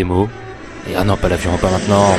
[0.00, 2.16] Et ah non, pas l'avion, pas maintenant.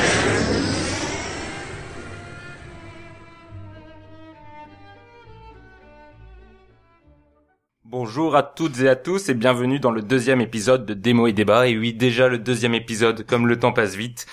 [7.84, 11.34] Bonjour à toutes et à tous et bienvenue dans le deuxième épisode de Démo et
[11.34, 11.68] Débat.
[11.68, 14.28] Et oui, déjà le deuxième épisode, comme le temps passe vite.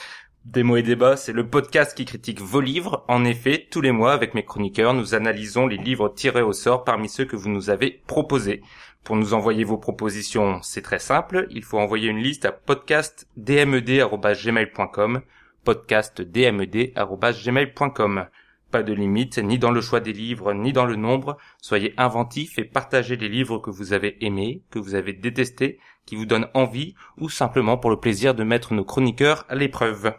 [0.44, 3.04] Démo et Débat, c'est le podcast qui critique vos livres.
[3.08, 6.84] En effet, tous les mois, avec mes chroniqueurs, nous analysons les livres tirés au sort
[6.84, 8.62] parmi ceux que vous nous avez proposés.
[9.08, 11.46] Pour nous envoyer vos propositions, c'est très simple.
[11.48, 15.22] Il faut envoyer une liste à podcastdmed.gmail.com
[15.64, 18.26] podcastdmed.gmail.com
[18.70, 21.38] Pas de limite, ni dans le choix des livres, ni dans le nombre.
[21.56, 26.14] Soyez inventifs et partagez les livres que vous avez aimés, que vous avez détestés, qui
[26.14, 30.12] vous donnent envie, ou simplement pour le plaisir de mettre nos chroniqueurs à l'épreuve.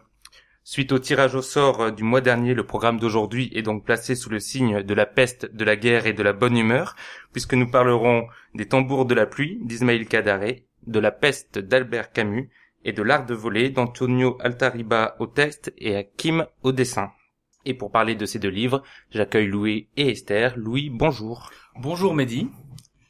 [0.71, 4.13] Suite au tirage au sort euh, du mois dernier, le programme d'aujourd'hui est donc placé
[4.13, 6.95] sous le signe de la peste, de la guerre et de la bonne humeur,
[7.33, 12.51] puisque nous parlerons des tambours de la pluie d'Ismaël Kadaré, de la peste d'Albert Camus
[12.85, 17.09] et de l'art de voler d'Antonio Altariba au texte et Hakim au dessin.
[17.65, 20.53] Et pour parler de ces deux livres, j'accueille Louis et Esther.
[20.55, 21.49] Louis, bonjour.
[21.77, 22.47] Bonjour Mehdi.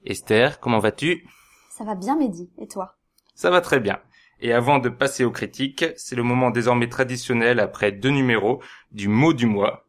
[0.06, 1.28] Esther, comment vas-tu?
[1.72, 2.96] Ça va bien Mehdi, et toi?
[3.36, 4.00] Ça va très bien.
[4.42, 9.08] Et avant de passer aux critiques, c'est le moment désormais traditionnel après deux numéros du
[9.08, 9.86] mot du mois.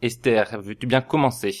[0.00, 1.56] Esther, veux-tu bien commencer?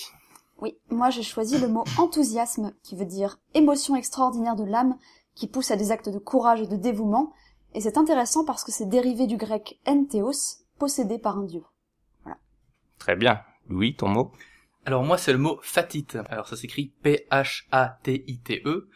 [0.58, 4.96] Oui, moi j'ai choisi le mot enthousiasme, qui veut dire émotion extraordinaire de l'âme,
[5.34, 7.32] qui pousse à des actes de courage et de dévouement,
[7.74, 11.62] et c'est intéressant parce que c'est dérivé du grec entheos, possédé par un dieu.
[12.22, 12.38] Voilà.
[12.98, 13.40] Très bien.
[13.68, 14.32] Louis, ton mot?
[14.86, 16.18] Alors moi c'est le mot fatite.
[16.28, 18.88] Alors ça s'écrit P-H-A-T-I-T-E.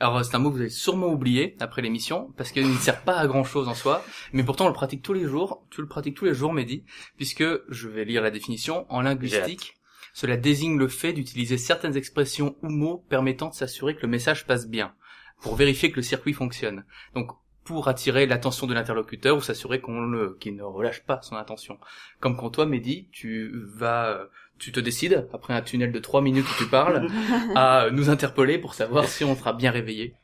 [0.00, 3.02] Alors c'est un mot que vous avez sûrement oublié après l'émission parce qu'il ne sert
[3.02, 5.66] pas à grand chose en soi, mais pourtant on le pratique tous les jours.
[5.70, 6.84] Tu le pratiques tous les jours, Mehdi,
[7.16, 9.74] puisque je vais lire la définition en linguistique.
[10.14, 14.46] Cela désigne le fait d'utiliser certaines expressions ou mots permettant de s'assurer que le message
[14.46, 14.94] passe bien,
[15.40, 16.84] pour vérifier que le circuit fonctionne.
[17.14, 17.30] Donc
[17.64, 21.78] pour attirer l'attention de l'interlocuteur ou s'assurer qu'on le qu'il ne relâche pas son attention.
[22.18, 24.26] Comme quand toi, Mehdi, tu vas
[24.58, 27.06] tu te décides, après un tunnel de trois minutes où tu parles,
[27.54, 30.14] à nous interpeller pour savoir si on sera bien réveillé.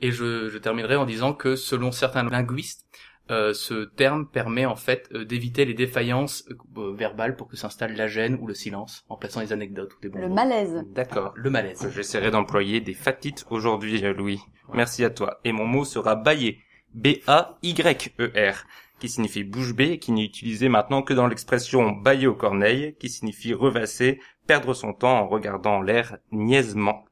[0.00, 2.86] Et je, je terminerai en disant que selon certains linguistes,
[3.30, 6.44] euh, ce terme permet en fait euh, d'éviter les défaillances
[6.76, 10.00] euh, verbales pour que s'installe la gêne ou le silence en plaçant des anecdotes ou
[10.02, 10.34] des bons Le mots.
[10.34, 10.84] malaise.
[10.92, 11.32] D'accord.
[11.36, 11.88] Le malaise.
[11.94, 14.40] J'essaierai d'employer des fatites aujourd'hui, Louis.
[14.74, 15.38] Merci à toi.
[15.44, 16.58] Et mon mot sera bailler.
[16.94, 18.66] B-A-Y-E-R
[19.02, 22.94] qui signifie bouche bée et qui n'est utilisé maintenant que dans l'expression bailler aux corneilles,
[23.00, 27.04] qui signifie revasser, perdre son temps en regardant l'air niaisement.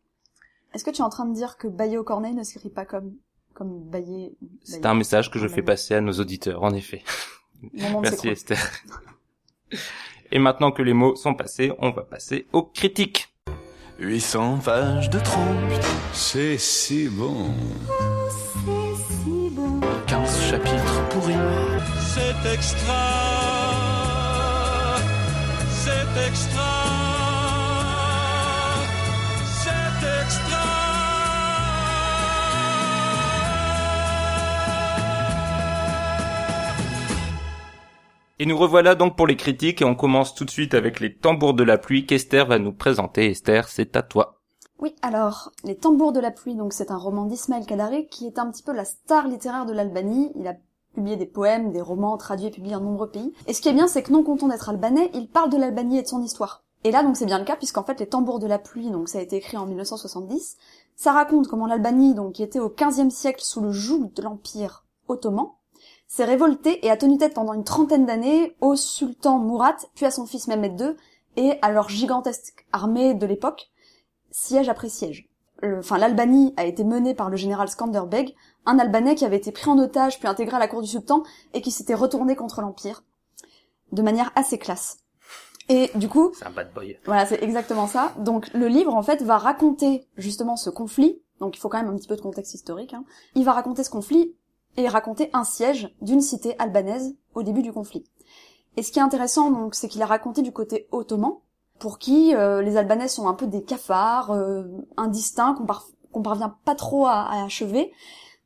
[0.73, 2.85] Est-ce que tu es en train de dire que bailler aux corneilles ne s'écrit pas
[2.85, 3.17] comme
[3.55, 7.03] comme bailler C'est un message que je fais passer à nos auditeurs, en effet.
[7.73, 8.29] Merci.
[8.29, 8.71] Esther.
[10.31, 13.35] Et maintenant que les mots sont passés, on va passer aux critiques.
[13.99, 15.41] 800 pages de trop,
[16.13, 17.51] C'est si bon.
[20.07, 21.70] 15 chapitres pourris.
[22.13, 23.03] C'est extra.
[25.71, 26.73] C'est extra.
[29.63, 30.59] C'est extra.
[38.41, 41.15] Et nous revoilà donc pour les critiques et on commence tout de suite avec les
[41.15, 43.31] tambours de la pluie qu'Esther va nous présenter.
[43.31, 44.41] Esther, c'est à toi.
[44.81, 48.39] Oui, alors, Les Tambours de la pluie, donc c'est un roman d'Ismaël Kadaré qui est
[48.39, 50.33] un petit peu la star littéraire de l'Albanie.
[50.37, 50.55] Il a
[50.95, 53.33] publié des poèmes, des romans, traduits et publiés en nombreux pays.
[53.47, 55.99] Et ce qui est bien, c'est que non content d'être albanais, il parle de l'Albanie
[55.99, 56.65] et de son histoire.
[56.85, 59.09] Et là, donc, c'est bien le cas, puisqu'en fait, Les Tambours de la pluie, donc
[59.09, 60.57] ça a été écrit en 1970,
[60.97, 64.85] ça raconte comment l'Albanie, donc qui était au XVe siècle sous le joug de l'Empire
[65.09, 65.49] ottoman,
[66.09, 70.11] s'est révoltée et a tenu tête pendant une trentaine d'années au sultan Murat, puis à
[70.11, 70.97] son fils Mehmed II,
[71.37, 73.71] et à leur gigantesque armée de l'époque,
[74.31, 75.29] siège après siège.
[75.63, 78.35] Le- Enfin, l'Albanie a été menée par le général Skanderbeg,
[78.67, 81.23] un Albanais qui avait été pris en otage puis intégré à la cour du sultan
[81.55, 83.03] et qui s'était retourné contre l'Empire,
[83.93, 84.99] de manière assez classe.
[85.69, 86.99] Et du coup, C'est un bad boy.
[87.07, 88.13] voilà, c'est exactement ça.
[88.19, 91.23] Donc le livre, en fait, va raconter justement ce conflit.
[91.39, 92.93] Donc il faut quand même un petit peu de contexte historique.
[92.93, 93.05] hein.
[93.35, 94.35] Il va raconter ce conflit
[94.77, 98.05] et raconter un siège d'une cité albanaise au début du conflit.
[98.77, 101.33] Et ce qui est intéressant, donc, c'est qu'il a raconté du côté ottoman,
[101.81, 104.65] pour qui euh, les Albanais sont un peu des cafards, euh,
[104.97, 107.93] indistincts, qu'on par- qu'on parvient pas trop à, à achever,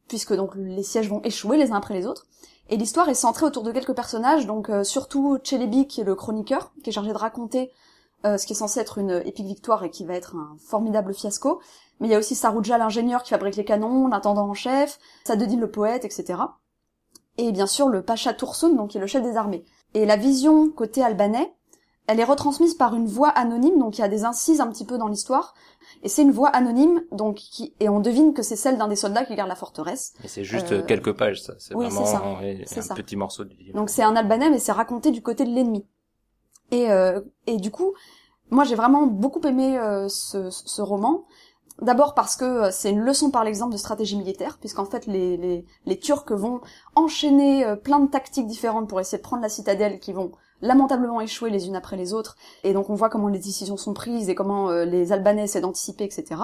[0.09, 2.27] puisque donc les sièges vont échouer les uns après les autres.
[2.71, 6.15] Et l'histoire est centrée autour de quelques personnages, donc euh, surtout Celebi, qui est le
[6.15, 7.71] chroniqueur, qui est chargé de raconter
[8.25, 11.13] euh, ce qui est censé être une épique victoire et qui va être un formidable
[11.13, 11.61] fiasco.
[12.01, 15.61] Mais il y a aussi Sarouja, l'ingénieur qui fabrique les canons, l'intendant en chef, Sadedine
[15.61, 16.41] le poète, etc.
[17.37, 19.65] Et bien sûr le Pacha Toursun, donc qui est le chef des armées.
[19.93, 21.55] Et la vision côté albanais,
[22.07, 24.85] elle est retransmise par une voix anonyme, donc il y a des incises un petit
[24.85, 25.55] peu dans l'histoire,
[26.03, 28.97] et c'est une voix anonyme, donc qui, et on devine que c'est celle d'un des
[28.97, 30.13] soldats qui garde la forteresse.
[30.23, 31.55] Et c'est juste Euh, quelques pages, ça.
[31.59, 32.23] C'est oui, vraiment ça.
[32.23, 32.95] un ça.
[32.95, 33.77] petit morceau du livre.
[33.79, 35.87] Donc c'est un albanais, mais c'est raconté du côté de l'ennemi.
[36.71, 37.93] Et, euh, et du coup,
[38.51, 41.25] moi j'ai vraiment beaucoup aimé euh, ce, ce roman.
[41.81, 45.37] D'abord parce que euh, c'est une leçon par l'exemple de stratégie militaire, puisqu'en fait les,
[45.39, 46.61] les, les Turcs vont
[46.95, 50.33] enchaîner plein de tactiques différentes pour essayer de prendre la citadelle, qui vont
[50.65, 52.37] lamentablement échouer les unes après les autres.
[52.65, 55.61] Et donc on voit comment les décisions sont prises et comment euh, les Albanais essaient
[55.61, 56.41] d'anticiper, etc.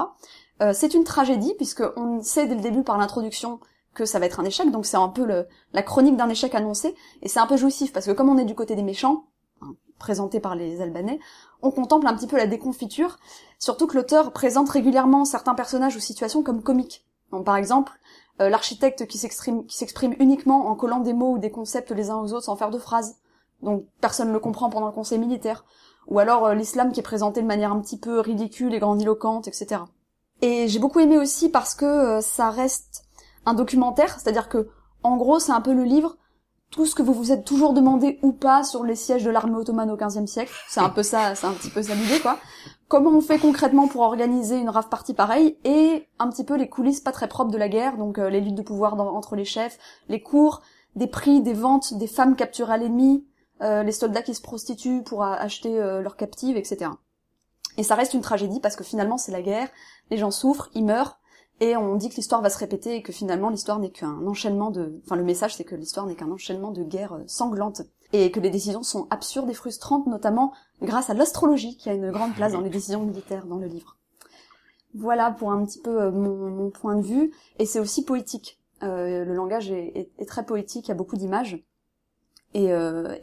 [0.63, 3.61] Euh, c'est une tragédie, puisque on sait dès le début par l'introduction
[3.95, 6.55] que ça va être un échec, donc c'est un peu le, la chronique d'un échec
[6.55, 9.25] annoncé, et c'est un peu jouissif, parce que comme on est du côté des méchants,
[9.63, 11.19] hein, présenté par les Albanais,
[11.63, 13.19] on contemple un petit peu la déconfiture,
[13.59, 17.05] surtout que l'auteur présente régulièrement certains personnages ou situations comme comiques.
[17.33, 17.93] Donc par exemple,
[18.41, 22.33] euh, l'architecte qui s'exprime uniquement en collant des mots ou des concepts les uns aux
[22.33, 23.17] autres sans faire de phrases.
[23.63, 25.65] Donc personne ne le comprend pendant le conseil militaire.
[26.09, 29.49] Ou alors euh, l'islam qui est présenté de manière un petit peu ridicule et grandiloquente,
[29.49, 29.83] etc.
[30.43, 33.05] Et j'ai beaucoup aimé aussi parce que euh, ça reste
[33.47, 34.69] un documentaire, c'est-à-dire que
[35.03, 36.17] en gros c'est un peu le livre
[36.71, 39.57] tout ce que vous vous êtes toujours demandé ou pas sur les sièges de l'armée
[39.57, 40.53] ottomane au XVe siècle.
[40.69, 42.39] C'est un peu ça, c'est un petit peu ça l'idée, quoi.
[42.87, 46.69] Comment on fait concrètement pour organiser une rave party pareille et un petit peu les
[46.69, 49.45] coulisses pas très propres de la guerre, donc euh, les luttes de pouvoir entre les
[49.45, 49.79] chefs,
[50.09, 50.63] les cours,
[50.97, 53.25] des prix, des ventes, des femmes capturées à l'ennemi,
[53.63, 56.91] euh, les soldats qui se prostituent pour acheter euh, leurs captives, etc.
[57.77, 59.69] Et ça reste une tragédie parce que finalement c'est la guerre,
[60.11, 61.19] les gens souffrent, ils meurent,
[61.61, 64.71] et on dit que l'histoire va se répéter et que finalement l'histoire n'est qu'un enchaînement
[64.71, 65.01] de...
[65.05, 68.41] Enfin le message c'est que l'histoire n'est qu'un enchaînement de guerres euh, sanglantes et que
[68.41, 70.53] les décisions sont absurdes et frustrantes notamment
[70.83, 73.97] grâce à l'astrologie qui a une grande place dans les décisions militaires dans le livre.
[74.95, 78.59] Voilà pour un petit peu euh, mon, point de vue et c'est aussi poétique.
[78.83, 81.63] Euh, le langage est- est très poétique, il y a beaucoup d'images.
[82.53, 83.15] Et, euh,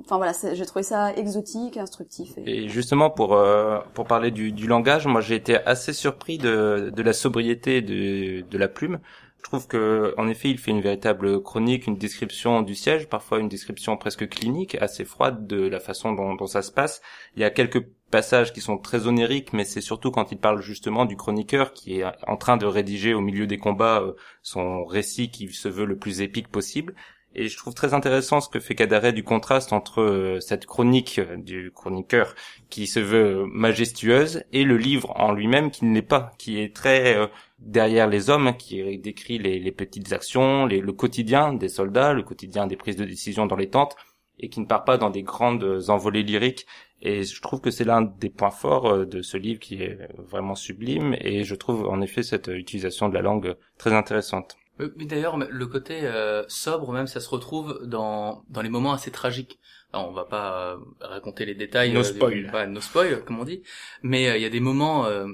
[0.00, 2.36] enfin voilà, j'ai trouvé ça exotique, instructif.
[2.36, 2.64] Et...
[2.64, 6.92] Et justement pour euh, pour parler du, du langage, moi j'ai été assez surpris de
[6.94, 8.98] de la sobriété de de la plume.
[9.38, 13.38] Je trouve que en effet il fait une véritable chronique, une description du siège, parfois
[13.38, 17.00] une description presque clinique, assez froide de la façon dont, dont ça se passe.
[17.36, 20.62] Il y a quelques passages qui sont très onériques, mais c'est surtout quand il parle
[20.62, 24.84] justement du chroniqueur qui est en train de rédiger au milieu des combats euh, son
[24.84, 26.94] récit qui se veut le plus épique possible.
[27.36, 31.18] Et je trouve très intéressant ce que fait Cadaret du contraste entre euh, cette chronique
[31.18, 32.34] euh, du chroniqueur
[32.70, 36.74] qui se veut majestueuse et le livre en lui-même qui ne l'est pas, qui est
[36.74, 37.26] très euh,
[37.58, 42.76] derrière les hommes, qui décrit les, petites actions, le quotidien des soldats, le quotidien des
[42.76, 43.96] prises de décision dans les tentes,
[44.38, 46.66] et qui ne part pas dans des grandes envolées lyriques.
[47.00, 50.54] Et je trouve que c'est l'un des points forts de ce livre qui est vraiment
[50.54, 54.56] sublime, et je trouve en effet cette utilisation de la langue très intéressante.
[54.80, 58.92] Euh, Mais d'ailleurs, le côté euh, sobre, même, ça se retrouve dans dans les moments
[58.92, 59.58] assez tragiques.
[59.92, 61.92] Alors, on va pas euh, raconter les détails.
[61.92, 62.50] No euh, spoil.
[62.50, 63.62] pas no spoil, comme on dit.
[64.02, 65.26] Mais euh, il y a des moments euh,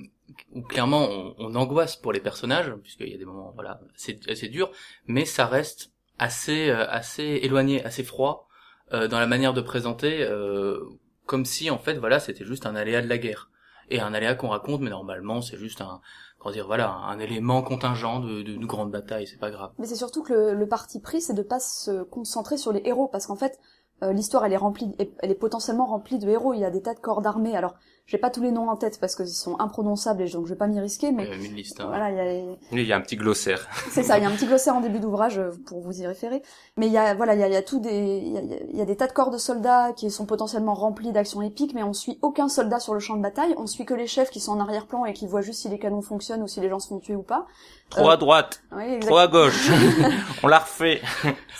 [0.52, 4.28] où clairement on, on angoisse pour les personnages, puisqu'il y a des moments, voilà, c'est
[4.28, 4.70] assez dur.
[5.06, 8.48] Mais ça reste assez euh, assez éloigné, assez froid
[8.92, 10.78] euh, dans la manière de présenter, euh,
[11.24, 13.50] comme si en fait, voilà, c'était juste un aléa de la guerre
[13.90, 16.00] et un aléa qu'on raconte, mais normalement c'est juste un
[16.38, 19.72] comment dire voilà un élément contingent de, de, de grande bataille, c'est pas grave.
[19.78, 22.82] Mais c'est surtout que le, le parti pris, c'est de pas se concentrer sur les
[22.84, 23.58] héros, parce qu'en fait,
[24.02, 26.54] euh, l'histoire, elle est remplie, elle est potentiellement remplie de héros.
[26.54, 27.54] Il y a des tas de corps d'armée.
[27.54, 27.74] Alors,
[28.10, 30.58] j'ai pas tous les noms en tête parce qu'ils sont imprononçables et donc je vais
[30.58, 31.80] pas m'y risquer, mais Euh, une liste.
[31.80, 31.86] hein.
[31.86, 32.24] voilà, il y a,
[32.72, 33.68] Oui, il y a un petit glossaire.
[33.92, 34.18] c'est ça.
[34.18, 36.42] Il y a un petit glossaire en début d'ouvrage euh, pour vous y référer.
[36.76, 38.36] Mais il y a, voilà, il y a, il y a tout des, il y
[38.38, 38.40] a,
[38.72, 41.72] il y a des tas de corps de soldats qui sont potentiellement remplis d'actions épiques,
[41.72, 43.54] mais on suit aucun soldat sur le champ de bataille.
[43.58, 45.78] On suit que les chefs qui sont en arrière-plan et qui voient juste si les
[45.78, 47.46] canons fonctionnent ou si les gens se font tuer ou pas.
[47.90, 49.68] Trop Euh, à droite, Oui, trop à gauche.
[50.42, 51.00] On l'a refait.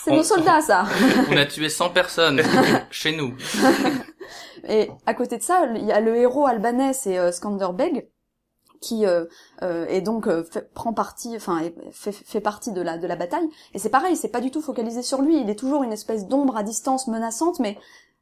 [0.03, 0.85] C'est nos On- soldats, ça.
[1.31, 2.41] On a tué 100 personnes
[2.91, 3.33] chez nous.
[4.67, 8.09] Et à côté de ça, il y a le héros albanais, c'est euh, Skanderbeg,
[8.81, 9.25] qui euh,
[9.61, 11.61] euh, est donc euh, fait- prend partie, enfin
[11.91, 13.47] fait, fait partie de la de la bataille.
[13.73, 15.39] Et c'est pareil, c'est pas du tout focalisé sur lui.
[15.39, 17.77] Il est toujours une espèce d'ombre à distance menaçante, mais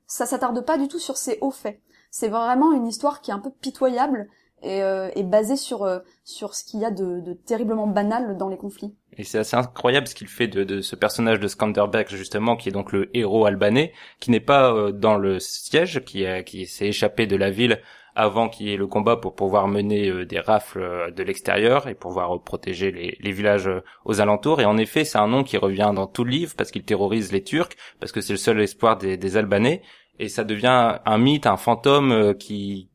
[0.07, 1.79] ça s'attarde pas du tout sur ses hauts faits.
[2.11, 4.27] C'est vraiment une histoire qui est un peu pitoyable
[4.61, 8.37] et, euh, et basée sur euh, sur ce qu'il y a de, de terriblement banal
[8.37, 8.93] dans les conflits.
[9.17, 12.69] Et c'est assez incroyable ce qu'il fait de, de ce personnage de Skanderbeg justement, qui
[12.69, 16.87] est donc le héros albanais, qui n'est pas euh, dans le siège, qui, qui s'est
[16.87, 17.81] échappé de la ville
[18.15, 21.87] avant qu'il y ait le combat pour pouvoir mener euh, des rafles euh, de l'extérieur
[21.87, 23.69] et pouvoir protéger les, les villages
[24.05, 24.61] aux alentours.
[24.61, 27.31] Et en effet, c'est un nom qui revient dans tout le livre parce qu'il terrorise
[27.31, 29.81] les Turcs, parce que c'est le seul espoir des, des Albanais.
[30.17, 32.89] Et ça devient un mythe, un fantôme qui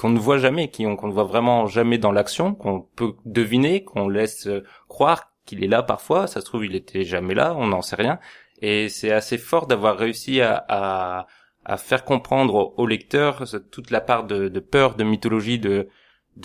[0.00, 4.08] qu'on ne voit jamais, qu'on ne voit vraiment jamais dans l'action, qu'on peut deviner, qu'on
[4.08, 6.26] laisse euh, croire qu'il est là parfois.
[6.26, 8.18] Ça se trouve, il était jamais là, on n'en sait rien.
[8.62, 11.26] Et c'est assez fort d'avoir réussi à,
[11.66, 15.88] à, faire comprendre au, lecteur toute la part de, peur, de mythologie, de,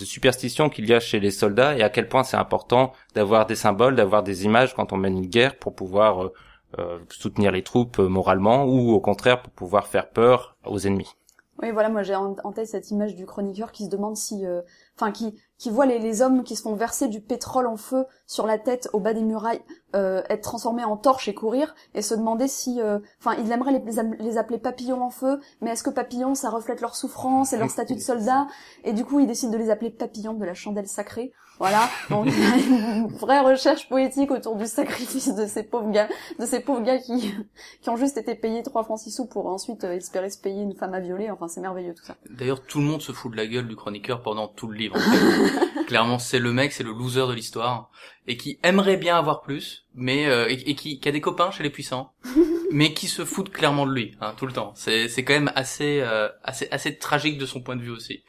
[0.00, 3.54] superstition qu'il y a chez les soldats et à quel point c'est important d'avoir des
[3.54, 6.32] symboles, d'avoir des images quand on mène une guerre pour pouvoir euh,
[6.78, 11.16] euh, soutenir les troupes moralement ou au contraire pour pouvoir faire peur aux ennemis.
[11.62, 14.60] Oui, voilà, moi j'ai en, tête cette image du chroniqueur qui se demande si, euh,
[14.94, 18.04] enfin, qui qui voit les, les hommes qui se font verser du pétrole en feu
[18.26, 19.62] sur la tête au bas des murailles
[19.96, 23.72] euh, être transformés en torches et courir, et se demander si, euh, enfin, il aimerait
[23.72, 27.58] les, les appeler papillons en feu, mais est-ce que papillons ça reflète leur souffrance et
[27.58, 28.46] leur statut de soldat,
[28.84, 31.32] et du coup il décide de les appeler papillons de la chandelle sacrée.
[31.58, 35.90] Voilà, donc il y a une vraie recherche poétique autour du sacrifice de ces pauvres
[35.90, 36.08] gars,
[36.38, 37.32] de ces pauvres gars qui
[37.80, 40.60] qui ont juste été payés trois francs six sous pour ensuite euh, espérer se payer
[40.60, 41.30] une femme à violer.
[41.30, 42.16] Enfin, c'est merveilleux tout ça.
[42.28, 44.96] D'ailleurs, tout le monde se fout de la gueule du chroniqueur pendant tout le livre.
[44.96, 45.52] en fait.
[45.86, 47.90] Clairement, c'est le mec, c'est le loser de l'histoire,
[48.26, 51.50] et qui aimerait bien avoir plus, mais euh, et, et qui, qui a des copains
[51.52, 52.12] chez les puissants,
[52.72, 54.72] mais qui se foutent clairement de lui, hein, tout le temps.
[54.74, 58.24] C'est c'est quand même assez euh, assez assez tragique de son point de vue aussi.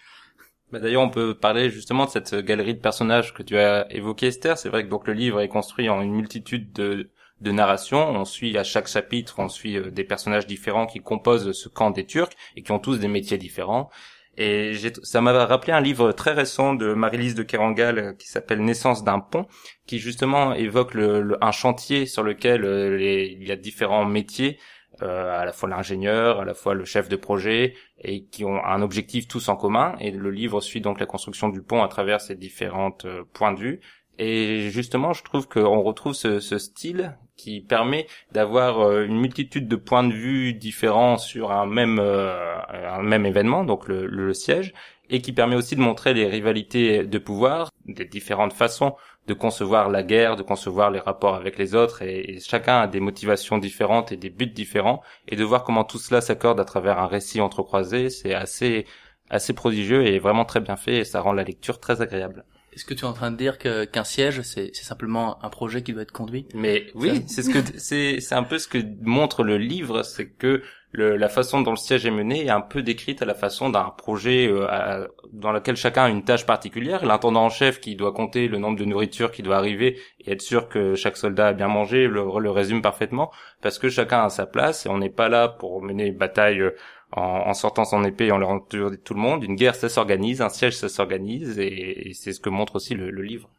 [0.72, 4.28] Bah, D'ailleurs, on peut parler justement de cette galerie de personnages que tu as évoqué,
[4.28, 4.58] Esther.
[4.58, 7.10] C'est vrai que donc le livre est construit en une multitude de,
[7.42, 8.10] de narrations.
[8.10, 11.90] On suit à chaque chapitre, on suit euh, des personnages différents qui composent ce camp
[11.92, 13.90] des Turcs et qui ont tous des métiers différents.
[14.38, 18.62] Et ça m'a rappelé un livre très récent de Marie-Lise de Kerangal euh, qui s'appelle
[18.64, 19.48] Naissance d'un pont,
[19.88, 24.60] qui justement évoque le, un chantier sur lequel euh, il y a différents métiers,
[25.04, 28.64] euh, à la fois l'ingénieur, à la fois le chef de projet, et qui ont
[28.66, 29.96] un objectif tous en commun.
[30.00, 33.54] Et le livre suit donc la construction du pont à travers ces différentes euh, points
[33.54, 33.80] de vue.
[34.20, 39.76] Et justement, je trouve qu'on retrouve ce, style qui permet d'avoir euh, une multitude de
[39.76, 44.74] points de vue différents sur un même euh, événement, donc le, siège,
[45.10, 48.96] et qui permet aussi de montrer les rivalités de pouvoir, des différentes façons
[49.28, 52.88] de concevoir la guerre, de concevoir les rapports avec les autres, et, et chacun a
[52.88, 56.66] des motivations différentes et des buts différents, et de voir comment tout cela s'accorde à
[56.66, 58.86] travers un récit entrecroisé, c'est assez
[59.30, 62.46] assez prodigieux et vraiment très bien fait, et ça rend la lecture très agréable.
[62.78, 65.82] Est-ce que tu es en train de dire que qu'un siège, c'est simplement un projet
[65.82, 66.46] qui doit être conduit?
[66.54, 70.30] Mais oui, c'est ce que c'est c'est un peu ce que montre le livre, c'est
[70.30, 73.34] que le, la façon dont le siège est mené est un peu décrite à la
[73.34, 77.04] façon d'un projet euh, à- dans lequel chacun a une tâche particulière.
[77.04, 80.42] L'intendant en chef qui doit compter le nombre de nourritures qui doit arriver et être
[80.44, 83.32] sûr que chaque soldat a bien mangé le, le résume parfaitement
[83.62, 86.62] parce que chacun a sa place et on n'est pas là pour mener une bataille
[86.62, 86.76] euh,
[87.12, 89.44] en, en sortant son épée et en leur entourant tout le monde.
[89.44, 93.12] Une guerre ça s'organise, un siège ça s'organise et, c'est ce que montre aussi le,
[93.12, 93.50] le livre.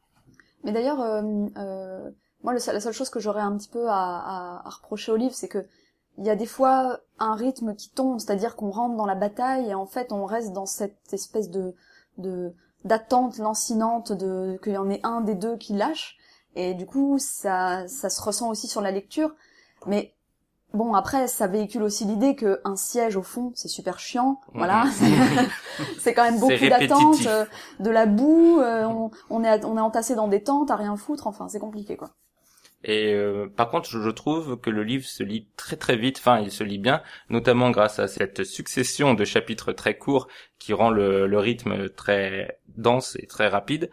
[0.64, 1.23] Mais d'ailleurs, euh,
[1.57, 2.11] euh,
[2.43, 5.35] moi, la seule chose que j'aurais un petit peu à, à- à reprocher au livre,
[5.35, 5.67] c'est que
[6.19, 9.71] il y a des fois un rythme qui tombe, c'est-à-dire qu'on rentre dans la bataille
[9.71, 11.75] et en fait on reste dans cette espèce de
[12.19, 12.52] de
[12.85, 16.17] d'attente lancinante de qu'il y en ait un des deux qui lâche
[16.57, 19.31] et du coup ça ça se ressent aussi sur la lecture
[19.87, 20.12] mais
[20.75, 24.87] bon après ça véhicule aussi l'idée que un siège au fond c'est super chiant voilà
[25.98, 27.26] c'est quand même beaucoup d'attente répétitif.
[27.26, 27.44] euh,
[27.80, 30.96] de la boue euh, on, on est on est entassé dans des tentes à rien
[30.96, 32.10] foutre enfin c'est compliqué quoi
[32.84, 36.18] Et euh, par contre, je je trouve que le livre se lit très très vite.
[36.18, 40.72] Enfin, il se lit bien, notamment grâce à cette succession de chapitres très courts qui
[40.72, 43.90] rend le, le rythme très dense et très rapide.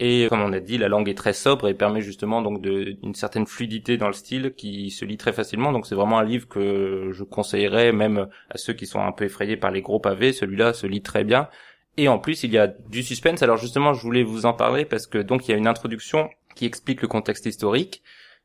[0.00, 2.96] Et comme on a dit, la langue est très sobre et permet justement donc de,
[3.02, 5.72] une certaine fluidité dans le style qui se lit très facilement.
[5.72, 9.24] Donc c'est vraiment un livre que je conseillerais même à ceux qui sont un peu
[9.24, 10.32] effrayés par les gros pavés.
[10.32, 11.48] Celui-là se lit très bien.
[11.96, 13.42] Et en plus, il y a du suspense.
[13.42, 16.30] Alors justement, je voulais vous en parler parce que donc il y a une introduction
[16.54, 18.02] qui explique le contexte historique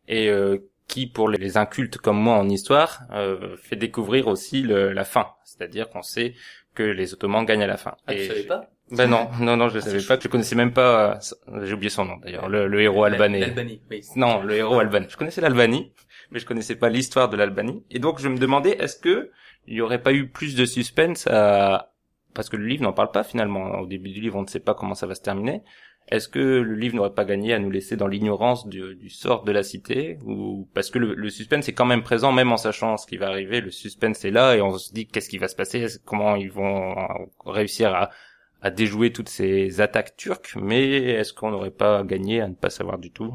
[0.08, 0.58] et euh,
[0.88, 5.28] qui, pour les incultes comme moi en histoire, euh, fait découvrir aussi le- la fin.
[5.44, 6.34] C'est-à-dire qu'on sait
[6.74, 7.96] que les Ottomans gagnent à la fin.
[8.08, 8.72] Ah, tu Et- savais pas?
[8.92, 10.20] Ben non, non, non, je Ah, savais c'est pas.
[10.22, 11.20] Je connaissais même pas.
[11.50, 12.50] euh, J'ai oublié son nom d'ailleurs.
[12.50, 13.40] Le, le héros albanais.
[13.40, 14.02] L'Albanie, oui.
[14.16, 15.08] Non, le héros albanais.
[15.10, 15.92] Je connaissais l'Albanie,
[16.32, 17.84] mais je connaissais pas l'histoire de l'Albanie.
[17.90, 19.32] Et donc je me demandais, est-ce que
[19.68, 21.90] il y aurait pas eu plus de suspense à
[22.34, 23.80] parce que le livre n'en parle pas finalement.
[23.80, 25.62] Au début du livre, on ne sait pas comment ça va se terminer.
[26.10, 29.44] Est-ce que le livre n'aurait pas gagné à nous laisser dans l'ignorance du, du sort
[29.46, 32.58] de la cité ou parce que le, le suspense est quand même présent même en
[32.58, 33.62] sachant ce qui va arriver.
[33.62, 36.52] Le suspense est là et on se dit qu'est-ce qui va se passer, comment ils
[36.52, 36.96] vont
[37.46, 38.10] réussir à
[38.64, 42.70] à déjouer toutes ces attaques turques, mais est-ce qu'on n'aurait pas gagné à ne pas
[42.72, 43.32] savoir du tout?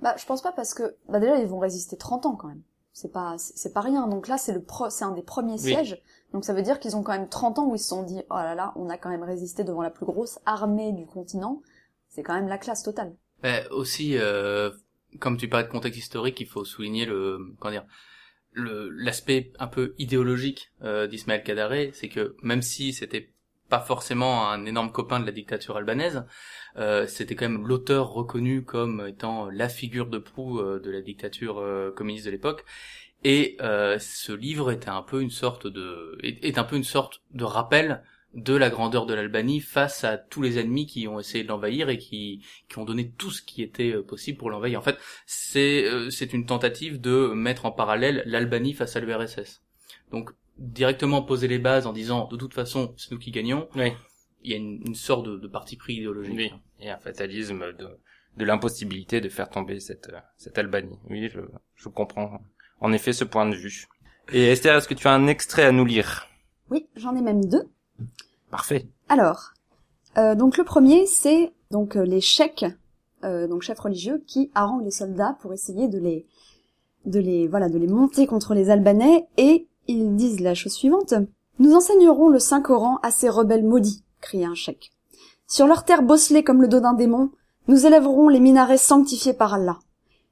[0.00, 2.62] Bah, je pense pas parce que, bah déjà, ils vont résister 30 ans quand même.
[2.92, 4.06] C'est pas, c'est pas rien.
[4.08, 5.58] Donc là, c'est le pro, c'est un des premiers Oui.
[5.72, 6.02] sièges.
[6.32, 8.20] Donc ça veut dire qu'ils ont quand même 30 ans où ils se sont dit,
[8.30, 11.62] oh là là, on a quand même résisté devant la plus grosse armée du continent.
[12.08, 13.14] C'est quand même la classe totale.
[13.42, 14.70] Mais aussi, euh,
[15.20, 17.86] comme tu parlais de contexte historique, il faut souligner le, comment dire,
[18.52, 23.32] le l'aspect un peu idéologique euh, d'Ismaël Kadaré, c'est que même si c'était
[23.74, 26.24] pas forcément un énorme copain de la dictature albanaise,
[26.76, 31.00] euh, c'était quand même l'auteur reconnu comme étant la figure de proue euh, de la
[31.00, 32.64] dictature euh, communiste de l'époque.
[33.24, 37.22] Et euh, ce livre était un peu une sorte de est, un peu une sorte
[37.32, 38.04] de rappel
[38.34, 41.88] de la grandeur de l'Albanie face à tous les ennemis qui ont essayé de l'envahir
[41.88, 44.78] et qui qui ont donné tout ce qui était euh, possible pour l'envahir.
[44.78, 49.62] En fait, c'est euh, c'est une tentative de mettre en parallèle l'Albanie face à l'URSS.
[50.12, 53.68] Donc directement poser les bases en disant de toute façon c'est nous qui gagnons.
[53.76, 53.92] Oui.
[54.42, 56.34] Il y a une, une sorte de, de parti pris idéologique.
[56.36, 56.52] Oui.
[56.80, 57.88] Et un fatalisme de,
[58.36, 60.98] de l'impossibilité de faire tomber cette, cette Albanie.
[61.08, 61.40] Oui, je,
[61.74, 62.40] je comprends
[62.80, 63.86] en effet ce point de vue.
[64.32, 66.26] Et Esther, est-ce que tu as un extrait à nous lire?
[66.70, 67.68] Oui, j'en ai même deux.
[68.50, 68.86] Parfait.
[69.08, 69.52] Alors,
[70.16, 72.66] euh, donc le premier, c'est donc euh, les chèques,
[73.22, 76.26] euh, donc chefs religieux, qui haranguent les soldats pour essayer de les,
[77.04, 81.14] de les, voilà, de les monter contre les Albanais, et ils disent la chose suivante
[81.58, 84.90] Nous enseignerons le Saint Coran à ces rebelles maudits, crie un chèque.
[85.46, 87.30] Sur leur terre bosselée comme le dos d'un démon,
[87.68, 89.78] nous élèverons les minarets sanctifiés par Allah.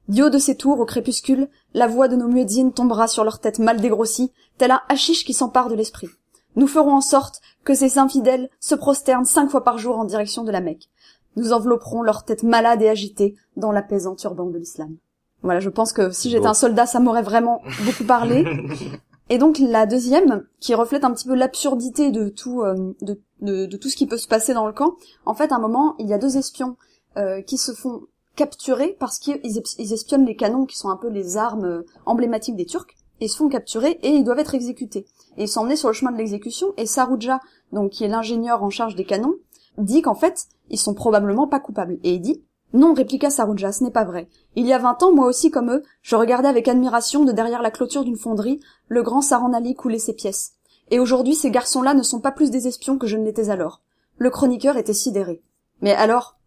[0.09, 3.39] Du haut de ces tours, au crépuscule, la voix de nos muezzines tombera sur leur
[3.39, 6.09] tête mal dégrossie, tel un hachiche qui s'empare de l'esprit.
[6.55, 10.43] Nous ferons en sorte que ces infidèles se prosternent cinq fois par jour en direction
[10.43, 10.89] de la Mecque.
[11.35, 14.97] Nous envelopperons leur tête malade et agitée dans l'apaisant turban de l'islam.
[15.41, 16.49] Voilà, je pense que si j'étais Bon.
[16.49, 18.45] un soldat, ça m'aurait vraiment beaucoup parlé.
[19.29, 23.89] Et donc la deuxième, qui reflète un petit peu l'absurdité de tout, euh, de, tout
[23.89, 24.95] ce qui peut se passer dans le camp.
[25.25, 26.75] En fait, à un moment, il y a deux espions
[27.17, 28.01] euh, qui se font
[28.35, 32.65] capturer parce qu'ils espionnent les canons qui sont un peu les armes euh, emblématiques des
[32.65, 32.87] Turcs.
[33.21, 35.05] Ils se font capturer et ils doivent être exécutés.
[35.37, 37.39] Et ils sont emmenés sur le chemin de l'exécution et Sarouja,
[37.71, 39.35] donc qui est l'ingénieur en charge des canons,
[39.77, 41.99] dit qu'en fait, ils sont probablement pas coupables.
[42.03, 44.27] Et il dit non, répliqua Sarouja, ce n'est pas vrai.
[44.55, 47.61] Il y a vingt ans, moi aussi comme eux, je regardais avec admiration de derrière
[47.61, 50.53] la clôture d'une fonderie le grand Saran Ali couler ses pièces.
[50.89, 53.81] Et aujourd'hui, ces garçons-là ne sont pas plus des espions que je ne l'étais alors.
[54.17, 55.43] Le chroniqueur était sidéré.
[55.81, 56.37] Mais alors?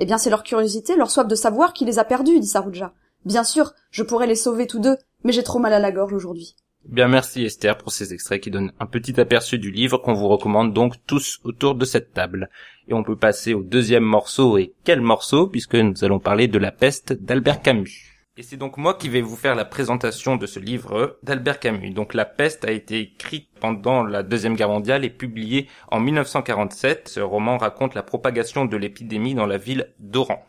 [0.00, 2.92] Eh bien, c'est leur curiosité, leur soif de savoir qui les a perdus, dit Sarouja.
[3.24, 6.12] Bien sûr, je pourrais les sauver tous deux, mais j'ai trop mal à la gorge
[6.12, 6.56] aujourd'hui.
[6.88, 10.26] Bien, merci Esther pour ces extraits qui donnent un petit aperçu du livre qu'on vous
[10.26, 12.48] recommande donc tous autour de cette table.
[12.88, 16.58] Et on peut passer au deuxième morceau, et quel morceau, puisque nous allons parler de
[16.58, 17.90] La peste d'Albert Camus.
[18.38, 21.90] Et c'est donc moi qui vais vous faire la présentation de ce livre d'Albert Camus.
[21.90, 27.10] Donc La peste a été écrit pendant la Deuxième Guerre mondiale et publié en 1947.
[27.10, 30.42] Ce roman raconte la propagation de l'épidémie dans la ville d'Oran.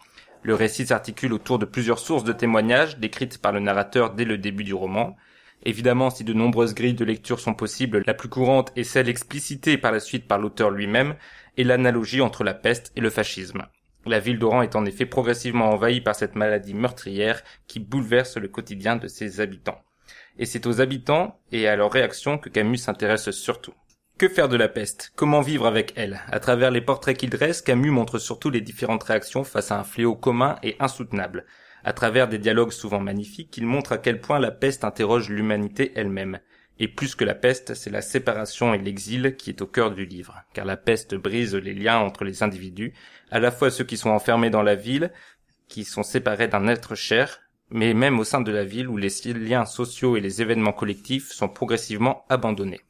[0.43, 4.37] Le récit s'articule autour de plusieurs sources de témoignages décrites par le narrateur dès le
[4.37, 5.17] début du roman.
[5.63, 9.77] Évidemment, si de nombreuses grilles de lecture sont possibles, la plus courante est celle explicitée
[9.77, 11.15] par la suite par l'auteur lui-même
[11.57, 13.65] et l'analogie entre la peste et le fascisme.
[14.05, 18.47] La ville d'Oran est en effet progressivement envahie par cette maladie meurtrière qui bouleverse le
[18.47, 19.81] quotidien de ses habitants.
[20.37, 23.73] Et c'est aux habitants et à leurs réactions que Camus s'intéresse surtout.
[24.17, 25.11] Que faire de la peste?
[25.15, 26.21] Comment vivre avec elle?
[26.27, 29.83] À travers les portraits qu'il dresse, Camus montre surtout les différentes réactions face à un
[29.83, 31.45] fléau commun et insoutenable.
[31.83, 35.91] À travers des dialogues souvent magnifiques, il montre à quel point la peste interroge l'humanité
[35.95, 36.39] elle-même.
[36.77, 40.05] Et plus que la peste, c'est la séparation et l'exil qui est au cœur du
[40.05, 42.93] livre, car la peste brise les liens entre les individus,
[43.31, 45.11] à la fois ceux qui sont enfermés dans la ville,
[45.67, 49.09] qui sont séparés d'un être cher, mais même au sein de la ville où les
[49.33, 52.81] liens sociaux et les événements collectifs sont progressivement abandonnés.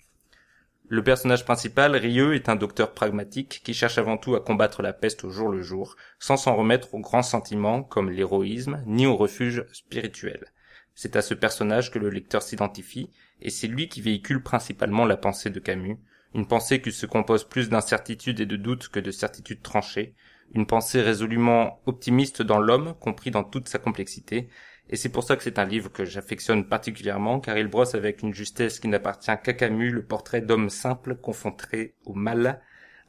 [0.92, 4.92] Le personnage principal, Rieux, est un docteur pragmatique qui cherche avant tout à combattre la
[4.92, 9.16] peste au jour le jour, sans s'en remettre aux grands sentiments comme l'héroïsme, ni au
[9.16, 10.48] refuge spirituel.
[10.96, 15.16] C'est à ce personnage que le lecteur s'identifie, et c'est lui qui véhicule principalement la
[15.16, 16.00] pensée de Camus,
[16.34, 20.16] une pensée qui se compose plus d'incertitudes et de doutes que de certitudes tranchées,
[20.56, 24.50] une pensée résolument optimiste dans l'homme, compris dans toute sa complexité,
[24.90, 28.24] et c'est pour ça que c'est un livre que j'affectionne particulièrement, car il brosse avec
[28.24, 32.60] une justesse qui n'appartient qu'à Camus le portrait d'homme simple confronté au mal.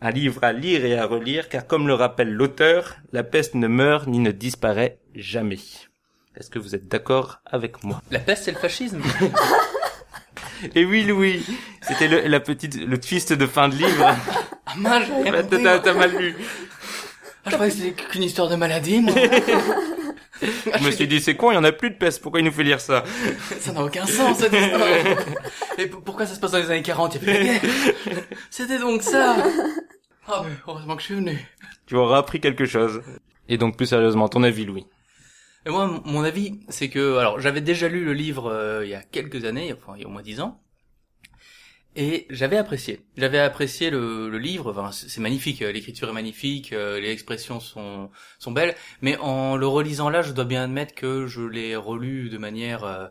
[0.03, 3.67] Un livre à lire et à relire, car comme le rappelle l'auteur, la peste ne
[3.67, 5.59] meurt ni ne disparaît jamais.
[6.37, 8.03] Est-ce que vous êtes d'accord avec moi?
[8.11, 9.03] La peste, c'est le fascisme.
[10.75, 11.45] Et oui, Louis,
[11.81, 14.15] c'était le, la petite, le twist de fin de livre.
[14.67, 15.09] ah mince.
[15.51, 16.35] T'as t'as mal lu.
[17.45, 19.15] Ah, je croyais que c'était qu'une histoire de maladie, moi.
[20.43, 22.45] Je me suis dit, c'est con, il y en a plus de peste, pourquoi il
[22.45, 23.05] nous fait lire ça
[23.61, 24.89] Ça n'a aucun sens, cette histoire.
[25.79, 28.25] Et pourquoi ça se passe dans les années 40 Il y a plus la guerre.
[28.51, 29.37] C'était donc ça.
[30.27, 31.39] Ah, mais heureusement que je suis venu.
[31.87, 33.03] Tu auras appris quelque chose.
[33.49, 34.87] Et donc, plus sérieusement, ton avis, Louis?
[35.67, 38.95] Et moi, mon avis, c'est que, alors, j'avais déjà lu le livre euh, il y
[38.95, 40.61] a quelques années, enfin, il y a au moins dix ans,
[41.97, 43.05] et j'avais apprécié.
[43.17, 44.71] J'avais apprécié le, le livre.
[44.73, 49.57] Enfin, c'est magnifique, euh, l'écriture est magnifique, euh, les expressions sont sont belles, mais en
[49.57, 53.07] le relisant là, je dois bien admettre que je l'ai relu de manière, euh,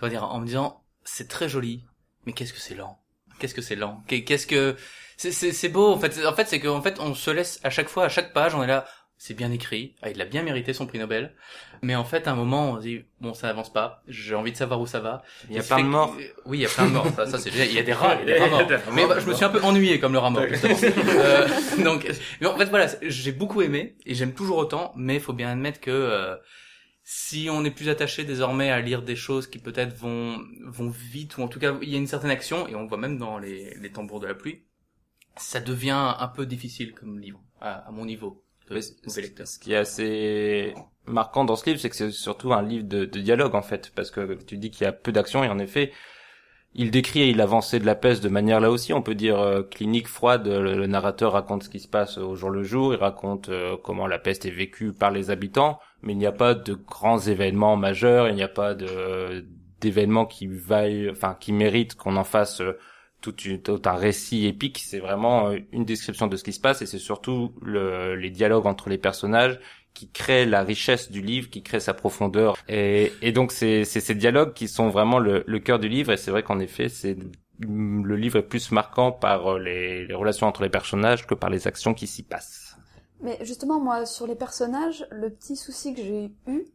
[0.00, 1.84] va dire, en me disant, c'est très joli,
[2.26, 2.98] mais qu'est-ce que c'est lent?
[3.38, 4.02] Qu'est-ce que c'est lent?
[4.08, 4.76] Qu'est- Qu'est-ce que
[5.16, 6.24] c'est c'est c'est beau en fait.
[6.26, 8.62] En fait, c'est qu'en fait, on se laisse à chaque fois, à chaque page, on
[8.62, 8.86] est là.
[9.20, 11.34] C'est bien écrit, ah, il a bien mérité son prix Nobel.
[11.82, 14.52] Mais en fait, à un moment, on se dit, bon, ça avance pas, j'ai envie
[14.52, 15.22] de savoir où ça va.
[15.50, 16.16] Il y a plein de que- morts.
[16.46, 17.06] Oui, il y a plein de morts.
[17.16, 17.68] Ça, ça, c'est génial.
[17.68, 18.68] Il y a des rats, il y a des rats morts.
[18.94, 20.76] Mais bah, je me suis un peu ennuyé comme le rat mort, justement.
[21.18, 21.48] Euh,
[21.84, 22.08] donc,
[22.40, 25.50] mais en fait, voilà, j'ai beaucoup aimé et j'aime toujours autant, mais il faut bien
[25.50, 26.36] admettre que euh,
[27.02, 31.38] si on est plus attaché désormais à lire des choses qui peut-être vont vont vite
[31.38, 33.18] ou en tout cas il y a une certaine action et on le voit même
[33.18, 34.62] dans les, les tambours de la pluie,
[35.36, 39.46] ça devient un peu difficile comme livre à, à mon niveau nouvel ce lecteur.
[39.46, 40.74] ce qui est assez
[41.06, 43.92] marquant dans ce livre, c'est que c'est surtout un livre de, de dialogue en fait,
[43.94, 45.92] parce que tu dis qu'il y a peu d'action et en effet,
[46.74, 49.40] il décrit et il avançait de la peste de manière là aussi, on peut dire
[49.40, 50.46] euh, clinique froide.
[50.46, 53.76] Le, le narrateur raconte ce qui se passe au jour le jour, il raconte euh,
[53.82, 57.18] comment la peste est vécue par les habitants, mais il n'y a pas de grands
[57.18, 59.44] événements majeurs, il n'y a pas de
[59.80, 62.78] d'événements qui vaillent, enfin qui méritent qu'on en fasse euh,
[63.20, 64.82] tout, tout un récit épique.
[64.84, 68.30] C'est vraiment euh, une description de ce qui se passe et c'est surtout le, les
[68.30, 69.58] dialogues entre les personnages
[69.94, 72.56] qui créent la richesse du livre, qui créent sa profondeur.
[72.68, 76.12] Et, et donc c'est ces dialogues qui sont vraiment le, le cœur du livre.
[76.12, 77.16] Et c'est vrai qu'en effet, c'est
[77.60, 81.50] le livre est plus marquant par euh, les, les relations entre les personnages que par
[81.50, 82.76] les actions qui s'y passent.
[83.20, 86.66] Mais justement, moi, sur les personnages, le petit souci que j'ai eu,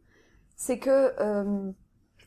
[0.56, 1.72] c'est que euh,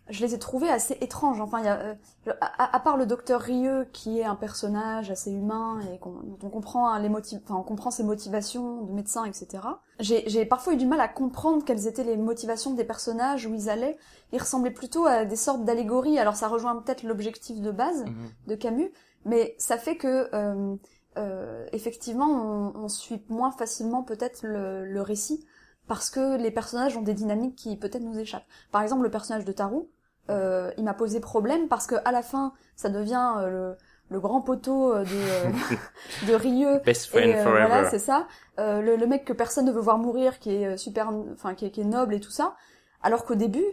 [0.09, 1.41] je les ai trouvés assez étranges.
[1.41, 1.93] Enfin, y a, euh,
[2.41, 6.49] à, à part le docteur Rieux, qui est un personnage assez humain et qu'on, on
[6.49, 9.63] comprend hein, les enfin, on comprend ses motivations de médecin, etc.
[9.99, 13.69] J'ai, parfois eu du mal à comprendre quelles étaient les motivations des personnages, où ils
[13.69, 13.97] allaient.
[14.31, 16.19] Ils ressemblaient plutôt à des sortes d'allégories.
[16.19, 18.05] Alors, ça rejoint peut-être l'objectif de base
[18.47, 18.91] de Camus,
[19.25, 20.75] mais ça fait que euh,
[21.17, 25.45] euh, effectivement on, on suit moins facilement peut-être le, le récit
[25.87, 28.45] parce que les personnages ont des dynamiques qui peut-être nous échappent.
[28.71, 29.89] Par exemple, le personnage de Tarou,
[30.29, 33.75] euh, il m'a posé problème parce que à la fin, ça devient euh, le,
[34.09, 35.49] le grand poteau euh, de, euh,
[36.27, 36.79] de Rieux.
[36.85, 37.65] Best friend forever.
[37.67, 38.27] voilà, c'est ça.
[38.59, 41.65] Euh, le, le mec que personne ne veut voir mourir, qui est super, enfin qui
[41.65, 42.55] est, qui est noble et tout ça.
[43.01, 43.65] Alors qu'au début,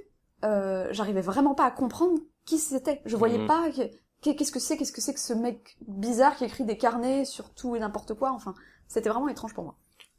[0.44, 3.00] euh, j'arrivais vraiment pas à comprendre qui c'était.
[3.06, 3.46] Je voyais Mhm.
[3.46, 3.88] pas que-
[4.22, 7.24] que- qu'est-ce que c'est, qu'est-ce que c'est que ce mec bizarre qui écrit des carnets
[7.24, 8.30] sur tout et n'importe quoi.
[8.32, 8.54] Enfin,
[8.86, 9.76] c'était vraiment étrange pour moi.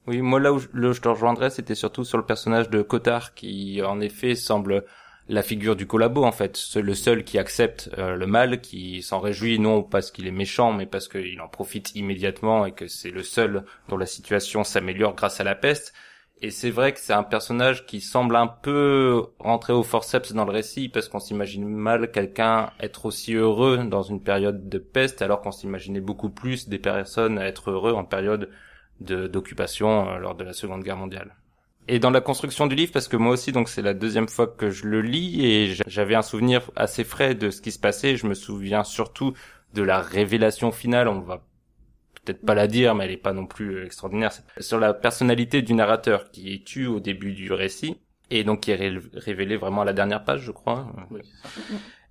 [0.07, 2.69] Oui, moi là où je, là où je te rejoindrais, c'était surtout sur le personnage
[2.69, 4.85] de Cotard qui, en effet, semble
[5.27, 9.01] la figure du collabo en fait, C'est le seul qui accepte euh, le mal, qui
[9.01, 12.88] s'en réjouit non parce qu'il est méchant, mais parce qu'il en profite immédiatement et que
[12.88, 15.93] c'est le seul dont la situation s'améliore grâce à la peste.
[16.41, 20.45] Et c'est vrai que c'est un personnage qui semble un peu rentrer au forceps dans
[20.45, 25.21] le récit parce qu'on s'imagine mal quelqu'un être aussi heureux dans une période de peste
[25.21, 28.49] alors qu'on s'imaginait beaucoup plus des personnes être heureux en période
[28.99, 31.35] de d'occupation euh, lors de la Seconde Guerre mondiale.
[31.87, 34.47] Et dans la construction du livre, parce que moi aussi, donc c'est la deuxième fois
[34.47, 37.77] que je le lis et j'a- j'avais un souvenir assez frais de ce qui se
[37.79, 38.17] passait.
[38.17, 39.33] Je me souviens surtout
[39.73, 41.07] de la révélation finale.
[41.07, 41.43] On va
[42.23, 44.31] peut-être pas la dire, mais elle est pas non plus extraordinaire.
[44.59, 47.97] Sur la personnalité du narrateur qui est tue au début du récit
[48.31, 50.87] et donc qui est ré- révélé vraiment à la dernière page, je crois.
[51.11, 51.21] Oui.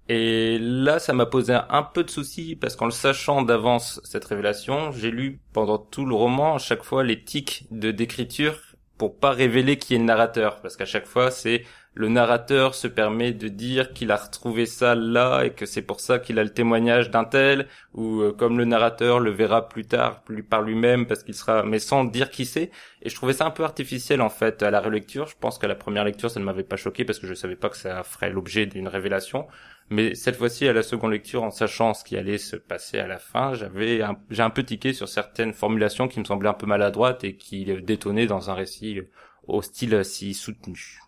[0.08, 4.24] Et là, ça m'a posé un peu de soucis parce qu'en le sachant d'avance cette
[4.26, 8.60] révélation, j'ai lu pendant tout le roman à chaque fois les tics de d'écriture
[9.04, 10.60] pour pas révéler qui est le narrateur.
[10.62, 14.96] Parce qu'à chaque fois c'est le narrateur se permet de dire qu'il a retrouvé ça
[14.96, 18.58] là et que c'est pour ça qu'il a le témoignage d'un tel ou euh, comme
[18.58, 22.46] le narrateur le verra plus tard par lui-même parce qu'il sera mais sans dire qui
[22.46, 22.70] c'est.
[23.02, 25.28] Et je trouvais ça un peu artificiel en fait à la relecture.
[25.28, 27.56] Je pense qu'à la première lecture ça ne m'avait pas choqué parce que je savais
[27.56, 29.46] pas que ça ferait l'objet d'une révélation.
[29.90, 33.06] Mais cette fois-ci, à la seconde lecture, en sachant ce qui allait se passer à
[33.06, 36.66] la fin, j'avais j'ai un peu tiqué sur certaines formulations qui me semblaient un peu
[36.66, 39.02] maladroites et qui détonnaient dans un récit
[39.46, 41.03] au style si soutenu.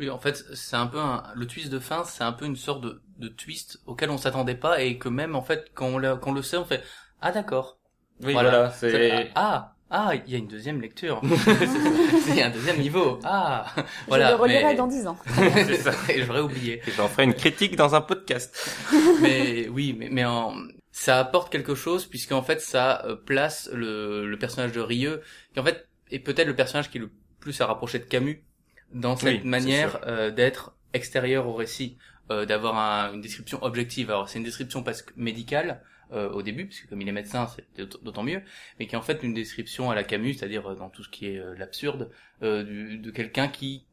[0.00, 2.56] Oui, en fait, c'est un peu un, le twist de fin, c'est un peu une
[2.56, 6.00] sorte de, de twist auquel on s'attendait pas et que même en fait quand on,
[6.18, 6.82] quand on le sait, on fait
[7.20, 7.78] ah d'accord.
[8.22, 8.50] Oui, Voilà.
[8.50, 11.20] voilà, C'est- ah ah il y a une deuxième lecture.
[12.28, 13.18] il y a un deuxième niveau.
[13.24, 14.30] Ah je voilà.
[14.30, 15.16] le relirai mais- dans dix ans.
[15.34, 15.92] c'est ça.
[16.10, 16.80] Et j'aurais oublié.
[16.86, 18.54] Et J'en ferai une critique dans un podcast.
[19.22, 20.54] mais oui, mais, mais en,
[20.92, 25.22] ça apporte quelque chose puisqu'en fait ça euh, place le, le personnage de Rieux,
[25.54, 28.44] qui en fait est peut-être le personnage qui est le plus à rapprocher de Camus
[28.92, 31.98] dans cette Oui, manière euh, d'être extérieur au récit,
[32.30, 34.10] euh, d'avoir un- une description objective.
[34.10, 37.66] Alors c'est une description presque médicale euh, au début, puisque comme il est médecin, c'est
[37.86, 38.42] d'aut- d'autant mieux,
[38.78, 41.10] mais qui est en fait une description à la Camus, c'est-à-dire euh, dans tout ce
[41.10, 42.10] qui est euh, l'absurde,
[42.42, 43.84] euh, du- de quelqu'un qui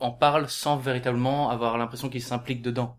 [0.00, 2.96] en parle sans véritablement avoir l'impression qu'il s'implique dedans.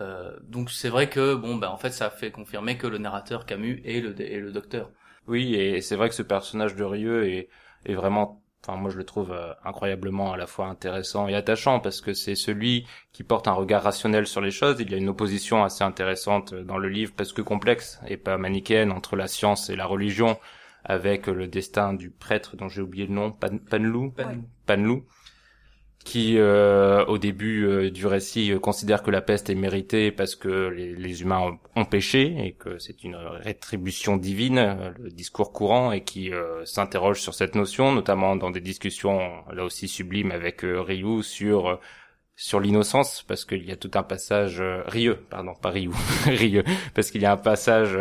[0.00, 3.46] Euh, donc c'est vrai que bon bah en fait ça fait confirmer que le narrateur
[3.46, 4.90] Camus est le est le docteur.
[5.26, 7.48] Oui, et c'est vrai que ce personnage de Rieux est,
[7.84, 11.78] est vraiment, enfin moi je le trouve euh, incroyablement à la fois intéressant et attachant
[11.78, 14.76] parce que c'est celui qui porte un regard rationnel sur les choses.
[14.80, 18.38] Il y a une opposition assez intéressante dans le livre parce que complexe et pas
[18.38, 20.38] manichéenne entre la science et la religion
[20.84, 24.14] avec le destin du prêtre dont j'ai oublié le nom, Pan, Panlou.
[24.66, 25.04] Panlou,
[26.06, 30.36] qui euh, au début euh, du récit euh, considère que la peste est méritée parce
[30.36, 35.52] que les, humains ont, ont péché et que c'est une rétribution divine, euh, le discours
[35.52, 36.30] courant, et qui
[36.64, 39.18] s'interroge sur cette notion, notamment dans des discussions
[39.52, 41.80] là aussi sublimes avec Ryu sur
[42.36, 45.90] sur l'innocence parce qu'il y a tout un passage Rieux, pardon, pas Ryu,
[46.26, 46.64] Rieux,
[46.94, 47.98] parce qu'il y a un passage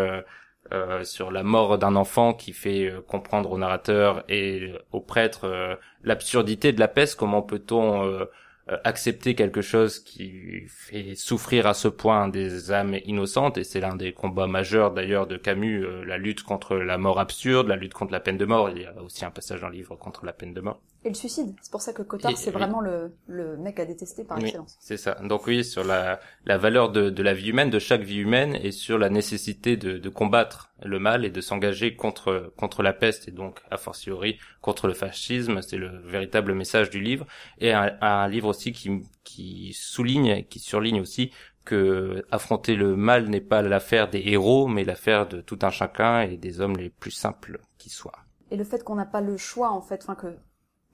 [0.72, 5.00] euh, euh, sur la mort d'un enfant qui fait euh, comprendre au narrateur et au
[5.00, 7.18] prêtre euh, l'absurdité de la peste.
[7.18, 8.26] Comment peut-on euh,
[8.70, 13.58] euh, accepter quelque chose qui fait souffrir à ce point des âmes innocentes?
[13.58, 17.20] Et c'est l'un des combats majeurs d'ailleurs de Camus, euh, la lutte contre la mort
[17.20, 18.70] absurde, la lutte contre la peine de mort.
[18.70, 20.82] Il y a aussi un passage dans le livre contre la peine de mort.
[21.06, 21.56] Et le suicide.
[21.62, 22.52] C'est pour ça que Cotard, c'est oui.
[22.52, 24.78] vraiment le, le mec à détester par Oui, excellence.
[24.80, 25.16] c'est ça.
[25.24, 28.56] Donc oui, sur la, la valeur de, de la vie humaine, de chaque vie humaine,
[28.62, 32.92] et sur la nécessité de, de combattre le mal et de s'engager contre contre la
[32.92, 35.62] peste et donc a fortiori contre le fascisme.
[35.62, 37.26] C'est le véritable message du livre
[37.60, 41.32] et un, un livre aussi qui qui souligne, qui surligne aussi
[41.66, 46.22] que affronter le mal n'est pas l'affaire des héros, mais l'affaire de tout un chacun
[46.22, 48.20] et des hommes les plus simples qui soient.
[48.52, 50.36] Et le fait qu'on n'a pas le choix, en fait, enfin que,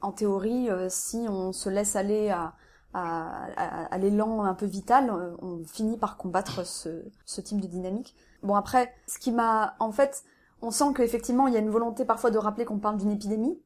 [0.01, 2.53] en théorie, euh, si on se laisse aller à,
[2.93, 7.61] à, à, à l'élan un peu vital, euh, on finit par combattre ce, ce type
[7.61, 8.15] de dynamique.
[8.43, 10.23] Bon après, ce qui m'a, en fait,
[10.61, 13.59] on sent qu'effectivement il y a une volonté parfois de rappeler qu'on parle d'une épidémie,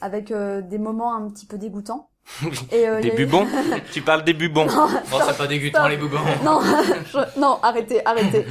[0.00, 2.08] avec euh, des moments un petit peu dégoûtants.
[2.72, 3.46] Et, euh, Des a bubons
[3.92, 4.88] Tu parles des bubons Oh,
[5.26, 5.90] c'est pas dégoûtant Stop.
[5.90, 6.16] les boubons.
[6.42, 8.46] Non, je- non, arrêtez, arrêtez.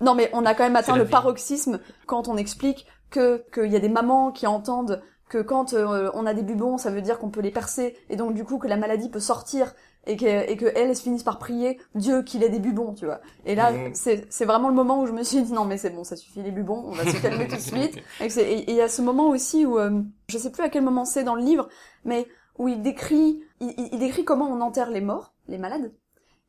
[0.00, 1.10] Non, mais on a quand même atteint le vie.
[1.10, 5.02] paroxysme quand on explique que qu'il y a des mamans qui entendent
[5.34, 8.16] que quand euh, on a des bubons, ça veut dire qu'on peut les percer et
[8.16, 9.74] donc du coup que la maladie peut sortir
[10.06, 13.04] et que et que elles, elles finissent par prier Dieu qu'il ait des bubons, tu
[13.06, 13.20] vois.
[13.46, 13.94] Et là, Mhm.
[13.94, 16.42] c'est vraiment le moment où je me suis dit non mais c'est bon, ça suffit
[16.42, 17.96] les bubons, on va se calmer tout de suite.
[18.20, 21.04] Et il y a ce moment aussi où euh, je sais plus à quel moment
[21.04, 21.68] c'est dans le livre,
[22.04, 22.26] mais
[22.58, 25.92] où il décrit il, il- décrit comment on enterre les morts, les malades.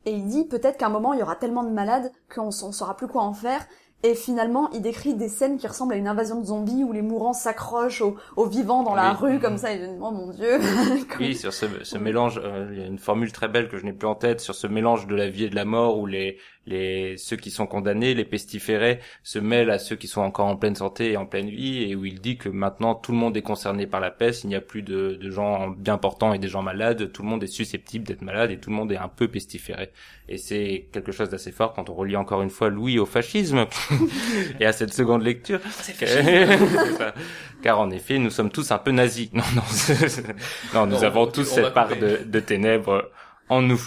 [0.07, 2.71] Et il dit peut-être qu'à un moment il y aura tellement de malades qu'on on
[2.71, 3.65] saura plus quoi en faire.
[4.05, 7.01] Et finalement, il décrit des scènes qui ressemblent à une invasion de zombies où les
[7.01, 9.17] mourants s'accrochent aux, aux vivants dans la Oui.
[9.19, 9.73] rue comme ça.
[9.73, 10.59] Et je oh mon dieu.
[11.19, 13.85] Oui, sur ce, ce mélange, euh, il y a une formule très belle que je
[13.85, 16.05] n'ai plus en tête sur ce mélange de la vie et de la mort où
[16.05, 20.47] les les ceux qui sont condamnés, les pestiférés, se mêlent à ceux qui sont encore
[20.47, 23.17] en pleine santé et en pleine vie et où il dit que maintenant tout le
[23.17, 26.33] monde est concerné par la peste, il n'y a plus de, de gens bien portants
[26.33, 28.91] et des gens malades, tout le monde est susceptible d'être malade et tout le monde
[28.91, 29.91] est un peu pestiféré.
[30.27, 33.65] Et c'est quelque chose d'assez fort quand on relit encore une fois Louis au fascisme
[34.59, 35.59] et à cette seconde lecture.
[35.69, 37.13] C'est ça.
[37.61, 39.31] Car en effet, nous sommes tous un peu nazis.
[39.33, 39.61] Non, non,
[40.73, 43.09] non nous Non, avons on- tous on cette part de ténèbres
[43.49, 43.81] en nous.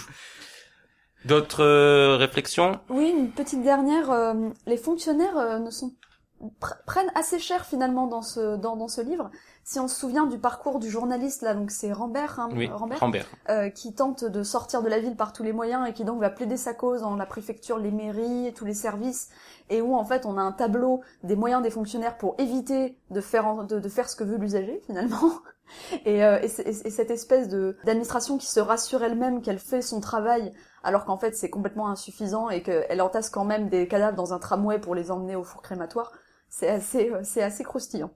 [1.29, 2.79] D'autres euh, réflexions?
[2.89, 4.11] Oui, une petite dernière.
[4.11, 4.33] euh,
[4.65, 5.93] les fonctionnaires euh, ne sont
[6.61, 9.29] pr- prennent assez cher finalement dans ce dans, dans ce livre.
[9.63, 12.99] Si on se souvient du parcours du journaliste là, donc c'est Rambert, hein, Oui, Rambert,
[12.99, 13.27] Rambert.
[13.49, 16.19] euh, qui tente de sortir de la ville par tous les moyens et qui donc
[16.19, 19.29] va plaider sa cause dans la préfecture, les mairies, tous les services,
[19.69, 23.21] et où en fait on a un tableau des moyens des fonctionnaires pour éviter de
[23.21, 25.31] faire en- de, de faire ce que veut l'usager finalement.
[26.05, 29.99] Et, euh, et, et cette espèce de d'administration qui se rassure elle-même qu'elle fait son
[29.99, 30.51] travail
[30.83, 34.39] alors qu'en fait c'est complètement insuffisant et qu'elle entasse quand même des cadavres dans un
[34.39, 36.11] tramway pour les emmener au four crématoire,
[36.49, 38.11] c'est assez euh, c'est assez croustillant.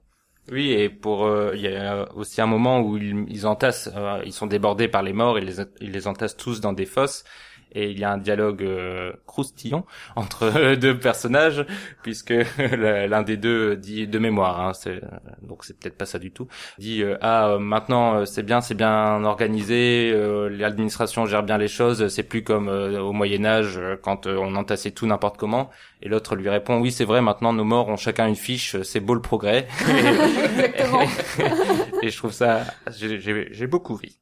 [0.50, 4.32] Oui, et pour euh, il y a aussi un moment où ils, entassent, euh, ils
[4.32, 7.24] sont débordés par les morts, ils les, ils les entassent tous dans des fosses,
[7.74, 9.84] et il y a un dialogue euh, croustillant
[10.16, 11.66] entre euh, deux personnages,
[12.02, 15.08] puisque la- l'un des deux dit de mémoire, hein, c'est, euh,
[15.42, 16.46] donc c'est peut-être pas ça du tout,
[16.78, 21.58] dit euh, ah euh, maintenant euh, c'est bien, c'est bien organisé, euh, l'administration gère bien
[21.58, 25.06] les choses, c'est plus comme euh, au Moyen Âge euh, quand euh, on entassait tout
[25.06, 25.70] n'importe comment,
[26.02, 29.00] et l'autre lui répond oui c'est vrai maintenant nos morts ont chacun une fiche, c'est
[29.00, 29.66] beau le progrès.
[29.88, 31.02] Exactement.
[32.02, 32.62] et je trouve ça,
[32.96, 34.18] j'ai- beaucoup ri.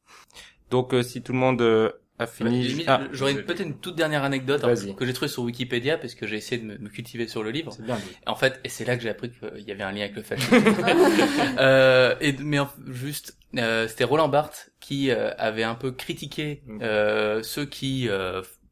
[0.70, 1.90] Donc euh, si tout le monde euh,
[2.22, 4.94] a fini, Limite, Ah, J'aurais peut-être une toute dernière anecdote Vas-y.
[4.94, 7.50] que j'ai trouvée sur Wikipédia parce que j'ai essayé de me, me cultiver sur le
[7.50, 7.72] livre.
[7.72, 8.02] c'est bien dit.
[8.26, 10.22] En fait, et c'est là que j'ai appris qu'il y avait un lien avec le
[10.22, 10.54] fascisme.
[11.58, 12.58] euh, et, mais
[12.88, 18.08] juste, euh, c'était Roland Barthes qui euh, avait un peu critiqué euh, ceux qui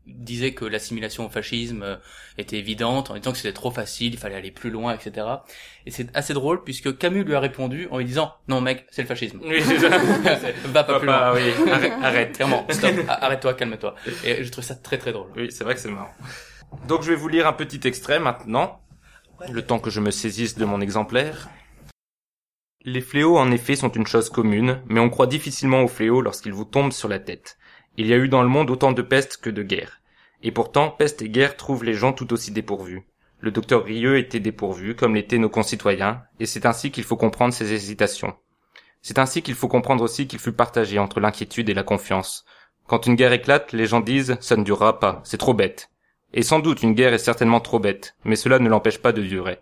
[0.06, 1.96] disaient que l'assimilation au fascisme euh,
[2.38, 5.26] était évidente, en disant que c'était trop facile, il fallait aller plus loin, etc.
[5.86, 9.02] Et c'est assez drôle puisque Camus lui a répondu en lui disant non mec, c'est
[9.02, 9.40] le fascisme.
[9.44, 9.88] Oui, c'est ça.
[10.66, 11.34] Va pas plus loin.
[11.34, 12.32] Oui, arrête, arrête.
[12.32, 13.94] Clairement, stop, arrête-toi, calme-toi.
[14.24, 15.28] Et je trouve ça très très drôle.
[15.36, 16.12] Oui, c'est vrai que c'est marrant.
[16.88, 18.80] Donc je vais vous lire un petit extrait maintenant,
[19.50, 21.48] le temps que je me saisisse de mon exemplaire.
[22.82, 26.54] Les fléaux en effet sont une chose commune, mais on croit difficilement aux fléaux lorsqu'ils
[26.54, 27.58] vous tombent sur la tête.
[27.96, 30.00] Il y a eu dans le monde autant de peste que de guerre.
[30.42, 33.05] Et pourtant, peste et guerre trouvent les gens tout aussi dépourvus.
[33.40, 37.55] Le docteur Rieux était dépourvu, comme l'étaient nos concitoyens, et c'est ainsi qu'il faut comprendre
[37.55, 38.35] ses hésitations.
[39.03, 42.44] C'est ainsi qu'il faut comprendre aussi qu'il fut partagé entre l'inquiétude et la confiance.
[42.87, 45.90] Quand une guerre éclate, les gens disent «ça ne durera pas, c'est trop bête».
[46.35, 49.22] Et sans doute une guerre est certainement trop bête, mais cela ne l'empêche pas de
[49.22, 49.61] durer.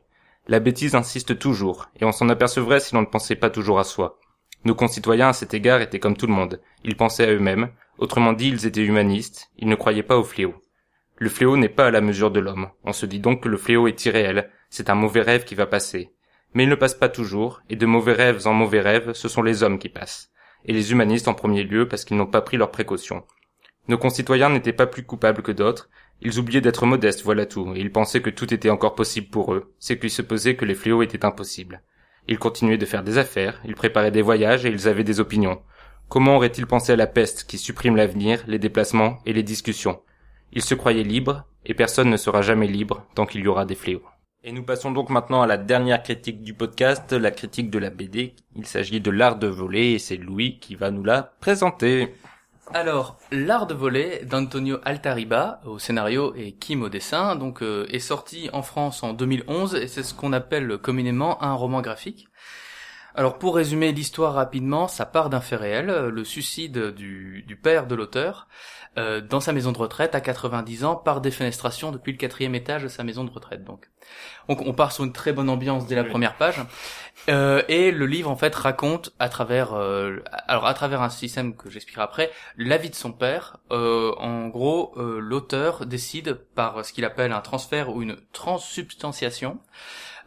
[0.48, 3.84] La bêtise insiste toujours, et on s'en apercevrait si l'on ne pensait pas toujours à
[3.84, 4.18] soi.
[4.64, 8.32] Nos concitoyens à cet égard étaient comme tout le monde, ils pensaient à eux-mêmes, autrement
[8.32, 10.54] dit ils étaient humanistes, ils ne croyaient pas au fléau.
[11.16, 13.56] Le fléau n'est pas à la mesure de l'homme, on se dit donc que le
[13.56, 16.12] fléau est irréel, c'est un mauvais rêve qui va passer.
[16.54, 19.42] Mais il ne passe pas toujours, et de mauvais rêves en mauvais rêves, ce sont
[19.42, 20.30] les hommes qui passent.
[20.64, 23.24] Et les humanistes en premier lieu parce qu'ils n'ont pas pris leurs précautions.
[23.88, 25.88] Nos concitoyens n'étaient pas plus coupables que d'autres,
[26.20, 29.54] ils oubliaient d'être modestes, voilà tout, et ils pensaient que tout était encore possible pour
[29.54, 31.82] eux, c'est qu'ils se posaient que les fléaux étaient impossibles.
[32.28, 35.62] Ils continuaient de faire des affaires, ils préparaient des voyages et ils avaient des opinions.
[36.08, 40.00] Comment auraient-ils pensé à la peste qui supprime l'avenir, les déplacements et les discussions?
[40.52, 43.74] Ils se croyaient libres, et personne ne sera jamais libre tant qu'il y aura des
[43.74, 44.04] fléaux.
[44.44, 47.90] Et nous passons donc maintenant à la dernière critique du podcast, la critique de la
[47.90, 48.36] BD.
[48.56, 52.14] Il s'agit de l'art de voler et c'est Louis qui va nous la présenter.
[52.74, 57.98] Alors, L'art de voler d'Antonio Altariba au scénario et Kim au dessin, donc euh, est
[57.98, 62.28] sorti en France en 2011 et c'est ce qu'on appelle communément un roman graphique.
[63.14, 67.86] Alors pour résumer l'histoire rapidement, ça part d'un fait réel, le suicide du, du père
[67.86, 68.48] de l'auteur
[68.98, 72.82] euh, dans sa maison de retraite à 90 ans par défenestration depuis le quatrième étage
[72.82, 73.64] de sa maison de retraite.
[73.64, 73.88] Donc,
[74.48, 76.60] donc on part sur une très bonne ambiance dès la première page.
[77.28, 81.54] Euh, et le livre en fait raconte à travers, euh, alors à travers un système
[81.54, 83.58] que j'expliquerai après, la vie de son père.
[83.70, 89.58] Euh, en gros, euh, l'auteur décide par ce qu'il appelle un transfert ou une transsubstantiation.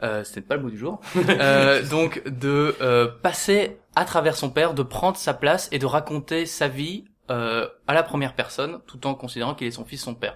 [0.04, 1.00] Euh, C'était pas le mot du jour.
[1.30, 2.76] Euh, donc de
[3.22, 7.68] passer à travers son père, de prendre sa place et de raconter sa vie euh,
[7.88, 10.36] à la première personne, tout en considérant qu'il est son fils, son père.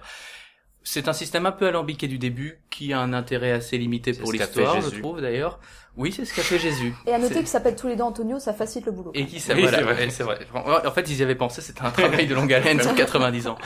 [0.82, 4.20] C'est un système un peu alambiqué du début, qui a un intérêt assez limité C'est
[4.20, 5.00] pour ce qu'a l'histoire, fait je Jésus.
[5.02, 5.58] trouve d'ailleurs.
[5.96, 6.94] Oui, c'est ce qu'a fait Jésus.
[7.06, 9.10] Et à noter qu'ils s'appellent tous les deux Antonio, ça facilite le boulot.
[9.14, 9.94] Et qui ça, Oui, voilà, c'est vrai.
[10.04, 10.38] ouais, c'est vrai.
[10.54, 13.58] En fait, ils y avaient pensé, c'était un travail de longue haleine sur 90 ans.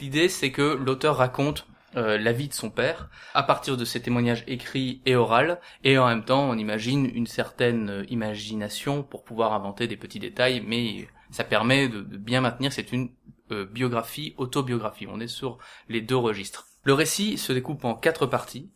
[0.00, 4.02] L'idée, c'est que l'auteur raconte euh, la vie de son père à partir de ses
[4.02, 9.24] témoignages écrits et oraux, et en même temps, on imagine une certaine euh, imagination pour
[9.24, 13.10] pouvoir inventer des petits détails, mais ça permet de, de bien maintenir, c'est une
[13.52, 15.06] euh, biographie, autobiographie.
[15.08, 16.66] On est sur les deux registres.
[16.84, 18.70] Le récit se découpe en quatre parties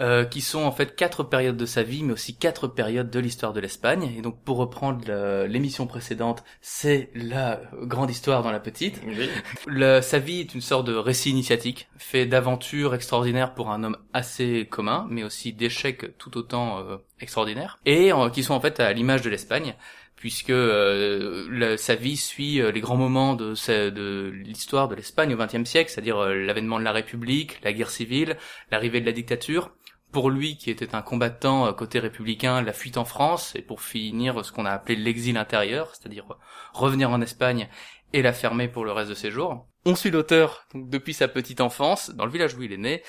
[0.00, 3.20] euh, qui sont en fait quatre périodes de sa vie, mais aussi quatre périodes de
[3.20, 4.12] l'histoire de l'Espagne.
[4.16, 5.04] Et donc, pour reprendre
[5.46, 9.00] l'émission précédente, c'est la grande histoire dans la petite.
[9.66, 13.96] Le- sa vie est une sorte de récit initiatique, fait d'aventures extraordinaires pour un homme
[14.12, 18.80] assez commun, mais aussi d'échecs tout autant euh, extraordinaires, et euh, qui sont en fait
[18.80, 19.74] à l'image de l'Espagne,
[20.22, 25.68] puisque euh, sa vie suit euh, les grands moments de, l'histoire de l'Espagne au XXe
[25.68, 28.36] siècle, c'est-à-dire euh, l'avènement de la République, la guerre civile,
[28.70, 29.72] l'arrivée de la dictature.
[30.12, 34.44] Pour lui, qui était un combattant côté républicain, la fuite en France, et pour finir
[34.44, 36.38] ce qu'on a appelé l'exil intérieur, c'est-à-dire
[36.72, 37.68] revenir en Espagne
[38.12, 39.66] et la fermer pour le reste de ses jours.
[39.84, 43.02] On suit l'auteur depuis sa petite enfance, dans le village où il est né,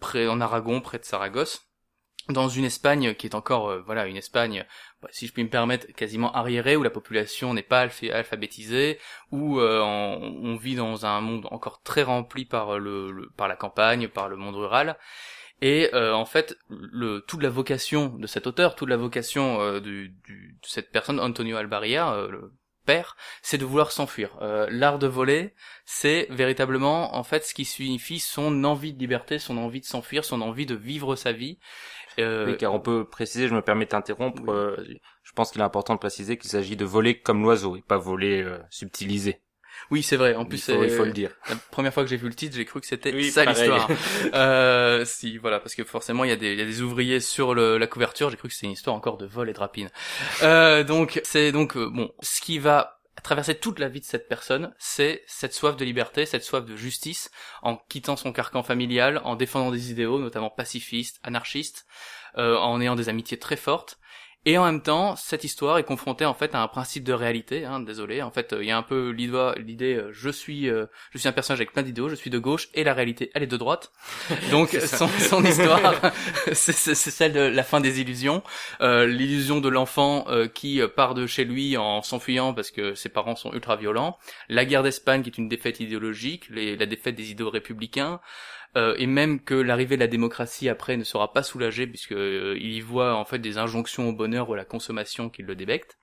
[0.00, 1.65] près en Aragon, près de Saragosse,
[2.28, 4.64] dans une Espagne qui est encore, euh, voilà, une Espagne,
[5.02, 8.98] bah, si je puis me permettre, quasiment arriérée, où la population n'est pas alpha- alphabétisée,
[9.30, 13.56] où euh, on, vit dans un monde encore très rempli par le, le- par la
[13.56, 14.98] campagne, par le monde rural.
[15.62, 19.80] Et euh, en fait, le, toute la vocation de cet auteur, toute la vocation euh,
[19.80, 20.10] de
[20.62, 22.52] cette personne, Antonio Albaria, euh, le
[22.84, 24.36] père, c'est de vouloir s'enfuir.
[24.42, 29.38] Euh, L'art de voler, c'est véritablement en fait ce qui signifie son envie de liberté,
[29.38, 31.58] son envie de s'enfuir, son envie de vivre sa vie.
[32.18, 34.76] Euh, Oui, car on peut préciser, je me permets Oui, euh,
[35.22, 37.98] je pense qu'il est important de préciser qu'il s'agit de voler comme l'oiseau et pas
[37.98, 39.40] voler euh, subtilisé.
[39.90, 40.34] oui, c'est vrai.
[40.34, 41.30] En plus, il, faut, il faut le dire.
[41.48, 43.88] La première fois que j'ai vu le titre, j'ai cru que c'était Oui, ça l'histoire.
[44.34, 47.20] euh, si, voilà, parce que forcément, il y a des, il y a des ouvriers
[47.20, 48.30] sur le- la couverture.
[48.30, 49.90] J'ai cru que c'était une histoire encore de vol et de rapine.
[50.42, 52.95] Euh, donc, c'est donc euh, bon, ce qui va
[53.26, 56.76] traverser toute la vie de cette personne, c'est cette soif de liberté, cette soif de
[56.76, 61.86] justice, en quittant son carcan familial, en défendant des idéaux, notamment pacifistes, anarchistes,
[62.38, 63.98] euh, en ayant des amitiés très fortes.
[64.48, 67.64] Et en même temps, cette histoire est confrontée en fait à un principe de réalité.
[67.64, 70.86] Hein, désolé, en fait, euh, il y a un peu l'idée, euh, je suis, euh,
[71.10, 73.42] je suis un personnage avec plein d'idéaux, je suis de gauche, et la réalité, elle
[73.42, 73.90] est de droite.
[74.52, 75.94] Donc son, son histoire,
[76.52, 78.44] c'est c'est- c'est celle de la fin des illusions,
[78.80, 83.08] euh, l'illusion de l'enfant euh, qui part de chez lui en s'enfuyant parce que ses
[83.08, 84.16] parents sont ultra violents,
[84.48, 88.20] la guerre d'Espagne qui est une défaite idéologique, les- la défaite des idéaux républicains.
[88.76, 92.56] Euh, et même que l'arrivée de la démocratie après ne sera pas soulagée puisque euh,
[92.58, 95.54] il y voit en fait des injonctions au bonheur ou à la consommation qui le
[95.54, 95.98] débectent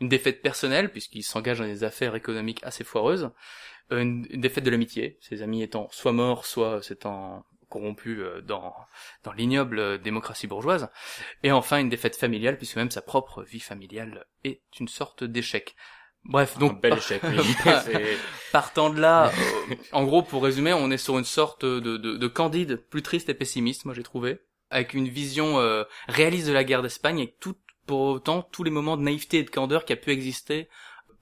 [0.00, 3.30] une défaite personnelle puisqu'il s'engage dans des affaires économiques assez foireuses,
[3.92, 8.74] Euh, une, défaite de l'amitié, ses amis étant soit morts, soit s'étant corrompu euh, dans
[9.24, 10.88] dans l'ignoble euh, démocratie bourgeoise.
[11.42, 15.74] Et enfin une défaite familiale puisque même sa propre vie familiale est une sorte d'échec.
[16.24, 17.22] Bref, donc un bel échec.
[18.52, 22.16] partant de là, euh, en gros pour résumer, on est sur une sorte de, de,
[22.16, 26.52] de candide plus triste et pessimiste, moi j'ai trouvé, avec une vision euh, réaliste de
[26.52, 27.56] la guerre d'Espagne et tout
[27.86, 30.68] pour autant tous les moments de naïveté et de candeur qui a pu exister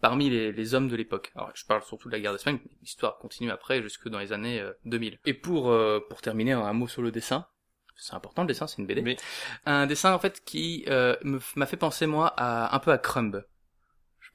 [0.01, 1.33] parmi les, les hommes de l'époque.
[1.35, 4.61] Alors je parle surtout de la guerre d'Espagne, l'histoire continue après jusque dans les années
[4.61, 5.19] euh, 2000.
[5.25, 7.47] Et pour euh, pour terminer un mot sur le dessin,
[7.97, 9.03] c'est important le dessin, c'est une BD.
[9.03, 9.17] Oui.
[9.67, 11.17] Un dessin en fait qui euh,
[11.55, 13.45] m'a fait penser moi à un peu à Crumb.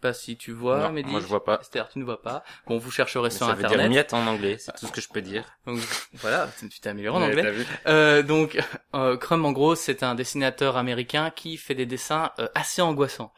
[0.06, 1.10] Pas si tu vois, Non, Mehdi.
[1.10, 1.58] moi je vois pas.
[1.62, 2.44] Esther, tu ne vois pas.
[2.68, 3.90] Bon, vous chercherez Mais sur ça veut dire internet.
[3.90, 5.44] miette en anglais, c'est tout ce que je peux dire.
[5.66, 5.80] Donc,
[6.14, 7.50] voilà, tu t'es amélioré en anglais.
[7.52, 8.62] vu Euh, donc,
[8.94, 13.34] euh, Crumb, en gros, c'est un dessinateur américain qui fait des dessins euh, assez angoissants.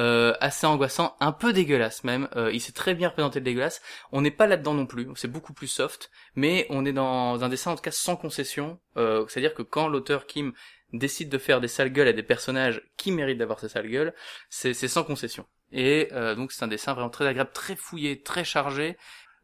[0.00, 2.28] Euh, assez angoissant, un peu dégueulasse même.
[2.36, 3.80] Euh, il sait très bien représenter le dégueulasse.
[4.12, 5.08] On n'est pas là-dedans non plus.
[5.16, 8.78] C'est beaucoup plus soft, mais on est dans un dessin en tout cas sans concession.
[8.96, 10.52] Euh, C'est-à-dire que quand l'auteur Kim
[10.92, 14.14] décide de faire des sales gueules à des personnages qui méritent d'avoir ces sales gueules,
[14.50, 15.46] c'est sans concession.
[15.72, 18.96] Et euh, donc c'est un dessin vraiment très agréable, très fouillé, très chargé,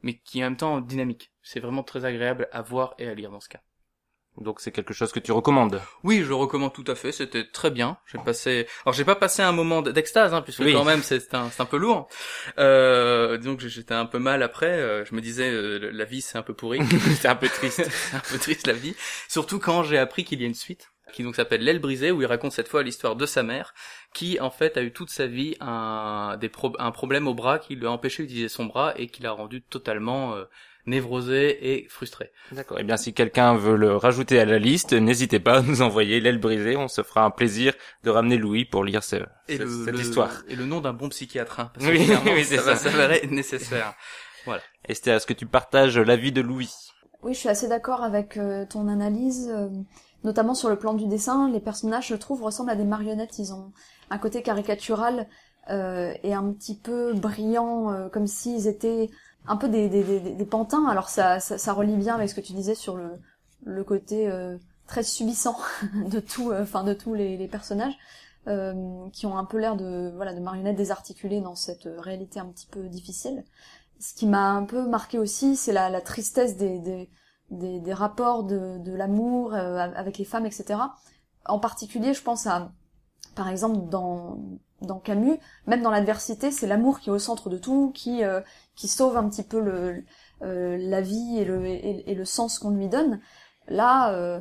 [0.03, 1.33] mais qui est en même temps dynamique.
[1.43, 3.61] C'est vraiment très agréable à voir et à lire dans ce cas.
[4.39, 5.81] Donc c'est quelque chose que tu recommandes.
[6.03, 7.13] Oui, je recommande tout à fait.
[7.13, 7.99] C'était très bien.
[8.07, 8.67] J'ai passé.
[8.85, 10.73] Alors j'ai pas passé un moment d'extase, hein, puisque Oui.
[10.73, 12.09] quand même c'est un, un peu lourd.
[12.59, 14.73] Euh, donc j'étais un peu mal après.
[14.73, 16.81] euh, je me disais euh, la vie c'est un peu pourri.
[17.21, 17.89] c'est un peu triste.
[18.13, 18.97] un peu triste la vie.
[19.29, 22.23] Surtout quand j'ai appris qu'il y a une suite qui donc s'appelle L'aile brisée où
[22.23, 23.75] il raconte cette fois l'histoire de sa mère
[24.15, 27.59] qui en fait a eu toute sa vie un des pro- un problème au bras
[27.59, 30.45] qui lui a empêché d'utiliser son bras et qui l'a rendu totalement euh,
[30.87, 32.31] névrosé et frustré.
[32.53, 32.79] D'accord.
[32.79, 36.21] Eh bien, si quelqu'un veut le rajouter à la liste, n'hésitez pas à nous envoyer
[36.21, 36.77] l'aile brisée.
[36.77, 39.17] On se fera un plaisir de ramener Louis pour lire ce,
[39.49, 40.43] Et ce- le, cette le- histoire.
[40.49, 42.91] Et le nom d'un bon psychiatre, hein, parce que Oui, oui, c'est ça, va ça.
[42.91, 43.95] s'avérer nécessaire.
[44.87, 46.71] Esther, est-ce que tu partages l'avis de Louis?
[47.23, 49.71] Oui, je suis assez d'accord avec euh, ton analyse, euh,
[50.25, 51.49] notamment sur le plan du dessin.
[51.51, 53.39] Les personnages, je trouve, ressemblent à des marionnettes.
[53.39, 53.73] Ils ont
[54.11, 55.29] un côté caricatural
[55.71, 59.11] euh, et un petit peu brillant, euh, comme s'ils étaient
[59.47, 60.87] un peu des, des, pantins.
[60.89, 63.11] Alors ça, ça, ça relie bien avec ce que tu disais sur le,
[63.65, 64.57] le côté euh,
[64.87, 65.57] très subissant
[66.11, 67.97] de tout, euh, enfin de tous les, personnages.
[68.47, 72.47] euh, qui ont un peu l'air de voilà de marionnettes désarticulées dans cette réalité un
[72.47, 73.45] petit peu difficile.
[74.01, 77.09] Ce qui m'a un peu marqué aussi, c'est la, la tristesse des,
[77.51, 80.81] des, des, rapports de, de l'amour euh, avec les femmes, etc.
[81.47, 82.73] En particulier, je pense à,
[83.35, 84.39] par exemple, dans,
[84.83, 88.41] dans Camus, même dans l'adversité, c'est l'amour qui est au centre de tout, qui, euh,
[88.77, 90.05] qui sauve un petit peu le,
[90.43, 93.21] euh, la vie et le, et, et le sens qu'on lui donne.
[93.69, 94.41] Là, euh,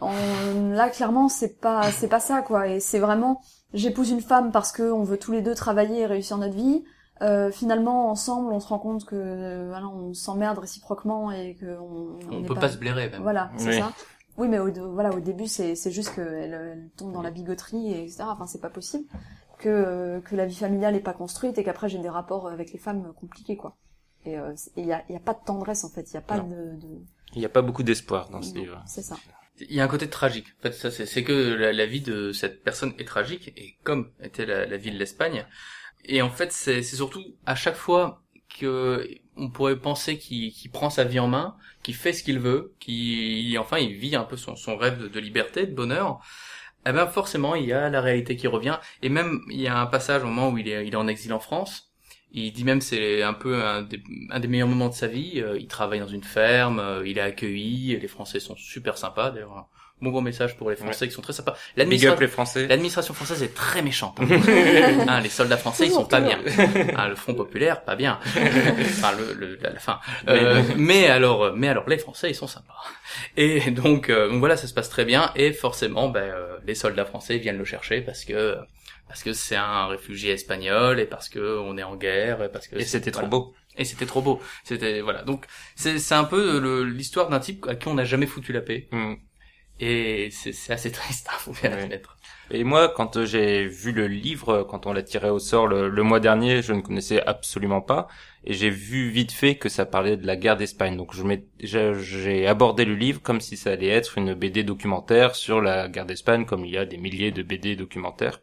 [0.00, 2.68] on- là clairement, c'est pas, c'est pas ça quoi.
[2.68, 3.40] Et c'est vraiment,
[3.74, 6.84] j'épouse une femme parce que on veut tous les deux travailler et réussir notre vie.
[7.22, 11.78] Euh, finalement, ensemble, on se rend compte que euh, voilà, on s'emmerde réciproquement et que
[11.78, 12.68] on, On, peut pas...
[12.68, 13.22] se blairer même.
[13.22, 13.78] voilà, c'est Oui.
[13.78, 13.92] ça.
[14.38, 17.30] Oui, mais au, de- voilà, au début, c'est c'est juste qu'elle elle tombe dans la
[17.30, 18.24] bigoterie, et etc.
[18.26, 19.04] Enfin, c'est pas possible.
[19.58, 22.72] Que, euh, que la vie familiale est pas construite et qu'après j'ai des rapports avec
[22.72, 23.76] les femmes compliqués, quoi.
[24.24, 24.36] Et
[24.76, 26.10] il y, a, y a pas de tendresse, en fait.
[26.10, 26.48] Il y a pas Non.
[26.48, 26.54] de...
[26.80, 26.88] de...
[27.34, 28.82] Il n'y a pas beaucoup d'espoir dans ce Non, livre.
[28.86, 29.16] C'est ça.
[29.60, 30.46] Il y a un côté tragique.
[30.58, 33.76] En fait, ça, c'est c'est que la, la vie de cette personne est tragique, et
[33.84, 35.44] comme était la, la vie de l'Espagne.
[36.04, 38.22] Et en fait, c'est surtout à chaque fois
[38.58, 42.74] que on pourrait penser qu'il prend sa vie en main, qu'il fait ce qu'il veut,
[42.80, 46.20] qu'il enfin il vit un peu son, rêve de, liberté, de bonheur.
[46.86, 48.78] Eh ben forcément, il y a la réalité qui revient.
[49.02, 51.32] Et même, il y a un passage au moment où il est, il en exil
[51.32, 51.92] en France.
[52.32, 55.40] Il dit même c'est un peu un des, un des meilleurs moments de sa vie.
[55.40, 57.96] Euh, il travaille dans une ferme, euh, il est accueilli.
[57.98, 59.30] Les Français sont super sympas.
[59.30, 59.66] D'ailleurs, un
[60.02, 61.56] bon bon message pour les Français qui sont très sympas.
[61.76, 64.18] L'administration française est très méchante.
[64.20, 64.26] hein.
[65.08, 66.38] Hein, les soldats français, ils sont pas bien.
[66.96, 68.18] Hein, le Front populaire, pas bien.
[68.26, 70.00] enfin, le, le- la, la fin.
[70.28, 72.74] Euh, mais alors, mais alors, les Français, ils sont sympas.
[73.36, 75.30] Et donc, euh, donc voilà, ça se passe très bien.
[75.36, 78.56] Et forcément, ben, euh, les soldats français viennent le chercher parce que
[79.08, 82.66] parce que c'est un réfugié espagnol et parce que on est en guerre et parce
[82.66, 83.30] que Et c'était trop voilà.
[83.30, 83.54] beau.
[83.76, 84.40] Et c'était trop beau.
[84.64, 85.22] C'était voilà.
[85.22, 85.44] Donc
[85.76, 88.88] c'est c'est un peu l'histoire d'un type à qui on n'a jamais foutu la paix.
[88.90, 89.14] Mm.
[89.84, 92.16] Et c'est assez triste, hein, faut bien l'admettre.
[92.52, 95.88] Et moi, quand euh, j'ai vu le livre, quand on l'a tiré au sort le,
[95.88, 98.06] le mois dernier, je ne connaissais absolument pas.
[98.44, 100.96] Et j'ai vu vite fait que ça parlait de la guerre d'Espagne.
[100.96, 101.12] Donc
[101.58, 106.06] j'ai abordé le livre comme si ça allait être une BD documentaire sur la guerre
[106.06, 108.40] d'Espagne, comme il y a des milliers de BD documentaires.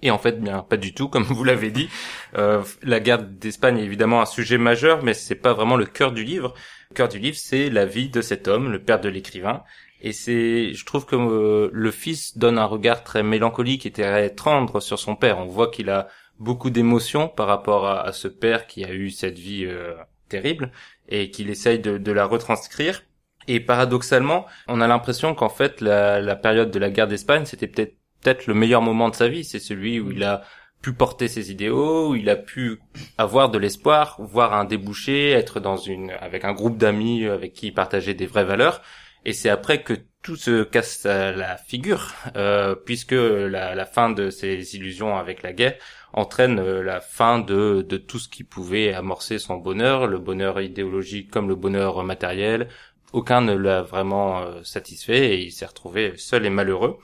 [0.00, 1.90] Et en fait, bien pas du tout, comme vous l'avez dit.
[2.36, 6.12] Euh, la guerre d'Espagne est évidemment un sujet majeur, mais c'est pas vraiment le cœur
[6.12, 6.54] du livre.
[6.90, 9.62] Le cœur du livre, c'est la vie de cet homme, le père de l'écrivain.
[10.06, 14.28] Et c'est, je trouve que euh, le fils donne un regard très mélancolique et très
[14.28, 15.38] tendre sur son père.
[15.38, 19.38] On voit qu'il a beaucoup d'émotions par rapport à, ce père qui a eu cette
[19.38, 19.94] vie euh,
[20.28, 20.72] terrible
[21.08, 23.02] et qu'il essaye de, la retranscrire.
[23.48, 27.66] Et paradoxalement, on a l'impression qu'en fait, la, la période de la guerre d'Espagne, c'était
[27.66, 29.42] peut-être peut-être le meilleur moment de sa vie.
[29.42, 30.42] C'est celui où il a
[30.82, 32.78] pu porter ses idéaux, où il a pu
[33.16, 37.68] avoir de l'espoir, voir un débouché, être dans une avec un groupe d'amis avec qui
[37.68, 38.82] il partageait des vraies valeurs.
[39.24, 39.94] Et c'est après que
[40.24, 45.76] tout se casse la figure, euh, puisque la, fin de ses illusions avec la guerre
[46.14, 50.60] entraîne euh, la fin de, de tout ce qui pouvait amorcer son bonheur, le bonheur
[50.60, 52.68] idéologique comme le bonheur matériel.
[53.12, 56.98] Aucun ne l'a vraiment euh, satisfait et il s'est retrouvé seul et malheureux.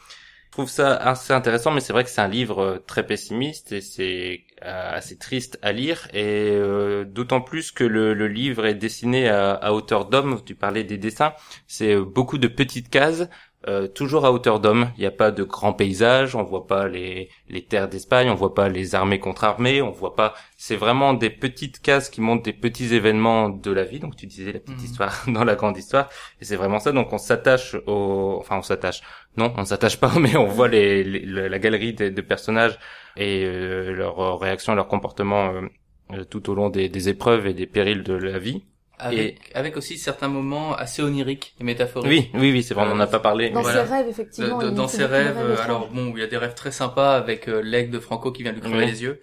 [0.47, 3.81] Je trouve ça assez intéressant, mais c'est vrai que c'est un livre très pessimiste et
[3.81, 9.29] c'est assez triste à lire, et euh, d'autant plus que le, le, livre est dessiné
[9.29, 10.41] à, à hauteur d'homme.
[10.45, 11.33] Tu parlais des dessins,
[11.67, 13.29] c'est beaucoup de petites cases
[13.69, 14.91] euh, toujours à hauteur d'homme.
[14.97, 18.35] Il n'y a pas de grands paysages, on voit pas les, les terres d'Espagne, on
[18.35, 20.35] voit pas les armées contre armées, on voit pas.
[20.57, 24.01] C'est vraiment des petites cases qui montrent des petits événements de la vie.
[24.01, 24.85] Donc tu disais la petite Mhm.
[24.85, 26.09] histoire dans la grande histoire,
[26.41, 26.93] et c'est vraiment ça.
[26.93, 29.03] Donc on s'attache au, enfin on s'attache.
[29.37, 32.79] Non, on s'attache pas, mais on voit les, les- la galerie de, de personnages
[33.17, 35.61] et euh, leurs réactions, leur comportement euh,
[36.13, 38.63] euh, tout au long des, des épreuves et des périls de la vie.
[39.03, 42.11] Avec, avec aussi certains moments assez oniriques et métaphoriques.
[42.11, 43.49] Oui, oui, oui, c'est vrai, on en a Euh, pas parlé.
[43.49, 43.87] Dans Voilà.
[43.87, 44.59] ses rêves, effectivement.
[44.59, 46.71] De- de- il dans ses rêves, euh, alors bon, il y a des rêves très
[46.71, 48.87] sympas avec euh, l'aigle de Franco qui vient lui crever Oui.
[48.91, 49.23] les yeux.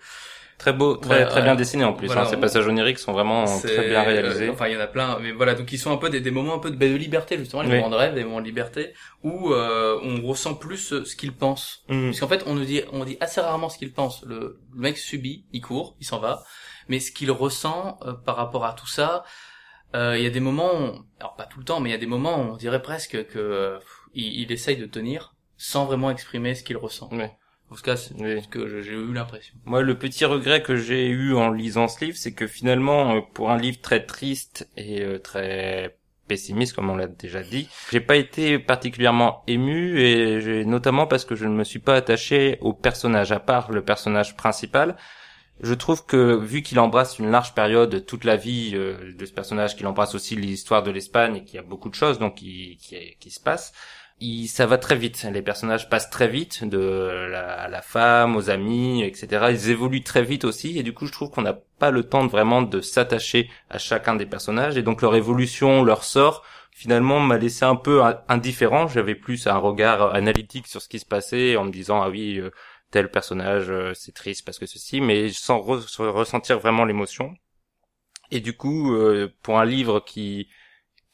[0.58, 2.08] Très beau, très, Ouais, très bien dessiné en plus.
[2.08, 2.26] Voilà, hein.
[2.26, 4.48] Ces passages oniriques sont vraiment très bien réalisés.
[4.48, 6.20] euh, enfin, il y en a plein, mais voilà, donc ils sont un peu des,
[6.20, 7.76] des moments un peu de, de liberté justement, les Oui.
[7.76, 8.94] moments de rêve, des moments de liberté,
[9.24, 11.84] où euh, on ressent plus euh, ce qu'il pense.
[11.90, 12.06] Mhm.
[12.08, 14.24] Parce qu'en fait, on nous dit, on dit assez rarement ce qu'il pense.
[14.26, 16.44] Le, le mec subit, il court, il s'en va,
[16.88, 19.24] mais ce qu'il ressent euh, par rapport à tout ça,
[19.96, 21.96] euh, il y a des moments, où- alors pas tout le temps, mais il y
[21.96, 23.78] a des moments où on dirait presque que euh,
[24.16, 27.10] il, il essaye de tenir sans vraiment exprimer ce qu'il ressent.
[27.12, 27.26] Oui.
[27.70, 28.42] En tout cas, c'est Oui.
[28.42, 29.54] ce que j'ai eu l'impression.
[29.66, 33.22] Moi, le petit regret que j'ai eu en lisant ce livre, c'est que finalement, euh,
[33.34, 35.98] pour un livre très triste et euh, très
[36.28, 41.24] pessimiste, comme on l'a déjà dit, j'ai pas été particulièrement ému et j'ai notamment parce
[41.26, 44.96] que je ne me suis pas attaché au personnage, à part le personnage principal.
[45.62, 49.34] Je trouve que vu qu'il embrasse une large période, toute la vie euh, de ce
[49.34, 52.36] personnage, qu'il embrasse aussi l'histoire de l'Espagne et qu'il y a beaucoup de choses donc
[52.36, 53.74] qui, qui, qui se passent,
[54.20, 55.24] il, ça va très vite.
[55.32, 56.80] Les personnages passent très vite de
[57.32, 59.52] la, la femme aux amis, etc.
[59.52, 62.26] Ils évoluent très vite aussi et du coup je trouve qu'on n'a pas le temps
[62.26, 67.20] de vraiment de s'attacher à chacun des personnages et donc leur évolution, leur sort finalement
[67.20, 68.88] m'a laissé un peu in- indifférent.
[68.88, 72.38] J'avais plus un regard analytique sur ce qui se passait en me disant ah oui
[72.40, 72.52] euh,
[72.92, 77.34] tel personnage euh, c'est triste parce que ceci, mais sans re- ressentir vraiment l'émotion.
[78.32, 80.50] Et du coup euh, pour un livre qui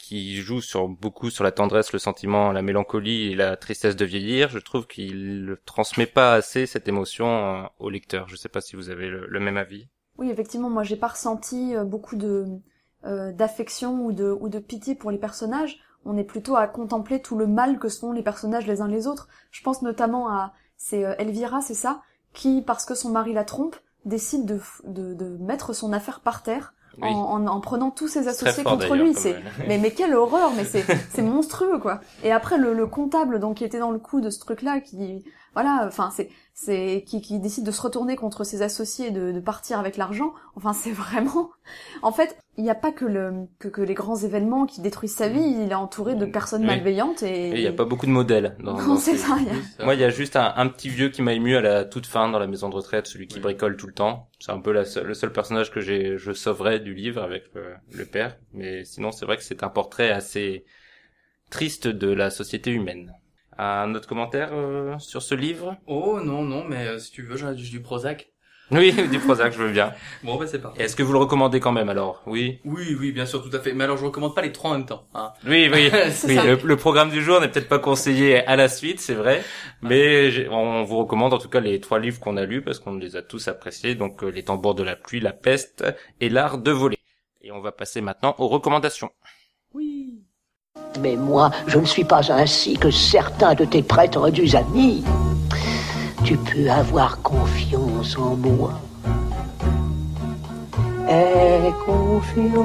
[0.03, 4.03] qui joue sur beaucoup sur la tendresse, le sentiment, la mélancolie et la tristesse de
[4.03, 8.27] vieillir, je trouve qu'il ne transmet pas assez cette émotion euh, au lecteur.
[8.27, 9.87] Je sais pas si vous avez le, même avis.
[10.17, 12.47] Oui, effectivement, moi j'ai pas ressenti euh, beaucoup de
[13.05, 15.79] euh, d'affection ou de ou de pitié pour les personnages.
[16.03, 18.89] On est plutôt à contempler tout le mal que se font les personnages les uns
[18.89, 19.29] les autres.
[19.51, 22.01] Je pense notamment à c'est Elvira, c'est ça,
[22.33, 24.59] qui parce que son mari la trompe décide de,
[25.13, 28.95] de mettre son affaire par terre en, en, en prenant tous ses associés fort, contre
[28.95, 29.13] lui.
[29.13, 32.01] C'est euh, mais mais quelle horreur, mais c'est c'est monstrueux quoi.
[32.23, 34.79] Et après le, le comptable donc qui était dans le coup de ce truc là
[34.79, 35.23] qui
[35.53, 39.31] voilà, enfin c'est c'est qui qui décide de se retourner contre ses associés et de,
[39.31, 40.33] de partir avec l'argent.
[40.55, 41.51] Enfin c'est vraiment
[42.01, 45.15] en fait, il n'y a pas que le que, que les grands événements qui détruisent
[45.15, 46.67] sa vie, il est entouré de personnes Oui.
[46.67, 48.55] malveillantes Et et il n'y a pas beaucoup de modèles.
[48.59, 49.83] Dans, Non, dans c'est ces- ça, il y a- ça.
[49.85, 52.05] Moi, il y a juste un, un petit vieux qui m'a ému à la toute
[52.07, 53.41] fin dans la maison de retraite, celui qui Oui.
[53.41, 54.29] bricole tout le temps.
[54.39, 57.45] C'est un peu la seule- le seul personnage que j'ai, je sauverais du livre avec
[57.53, 58.37] le, le père.
[58.53, 60.65] Mais sinon, c'est vrai que c'est un portrait assez
[61.49, 63.13] triste de la société humaine.
[63.57, 65.75] Un autre commentaire euh, sur ce livre?
[65.87, 68.29] Oh non, non, mais euh, si tu veux, j'ai du Prozac.
[68.71, 69.93] Oui, du Prozac, je veux bien.
[70.23, 70.81] Bon, ben c'est parti.
[70.81, 72.23] Est-ce que vous le recommandez quand même alors?
[72.25, 72.59] Oui.
[72.65, 73.73] Oui, oui, bien sûr, tout à fait.
[73.73, 75.05] Mais alors, je recommande pas les trois en même temps.
[75.13, 75.31] Hein.
[75.45, 75.91] Oui, oui.
[76.27, 79.43] Oui le, le programme du jour n'est peut-être pas conseillé à la suite, c'est vrai,
[79.81, 82.95] mais on vous recommande en tout cas les trois livres qu'on a lus parce qu'on
[82.95, 85.83] les a tous appréciés, donc euh, Les tambours de la pluie, La peste
[86.21, 86.97] et L'art de voler.
[87.41, 89.11] Et on va passer maintenant aux recommandations.
[89.73, 90.23] Oui.
[91.01, 95.03] Mais moi, je ne suis pas ainsi que certains de tes prétendus amis.
[96.23, 98.73] Tu peux avoir confiance en moi.
[101.09, 102.57] Aie confiance,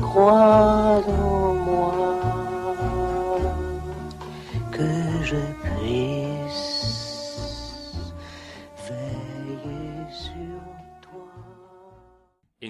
[0.00, 2.17] crois en moi,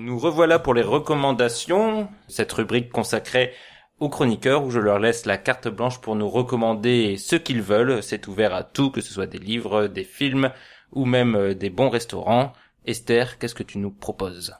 [0.09, 3.53] nous revoilà pour les recommandations, cette rubrique consacrée
[4.01, 8.03] aux chroniqueurs où je leur laisse la carte blanche pour nous recommander ce qu'ils veulent.
[8.03, 10.51] C'est ouvert à tout, que ce soit des livres, des films
[10.93, 12.55] ou même euh, des bons restaurants.
[12.87, 14.55] Esther, qu'est-ce que tu nous proposes?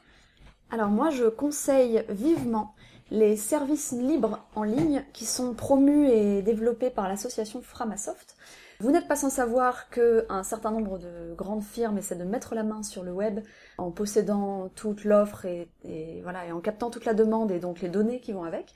[0.69, 2.75] Alors moi, je conseille vivement
[3.09, 8.35] les services libres en ligne qui sont promus et développés par l'association Framasoft.
[8.81, 12.63] Vous n'êtes pas sans savoir qu'un certain nombre de grandes firmes essaient de mettre la
[12.63, 13.41] main sur le web
[13.77, 15.69] en possédant toute l'offre et,
[16.23, 18.73] voilà et en captant toute la demande et donc les données qui vont avec.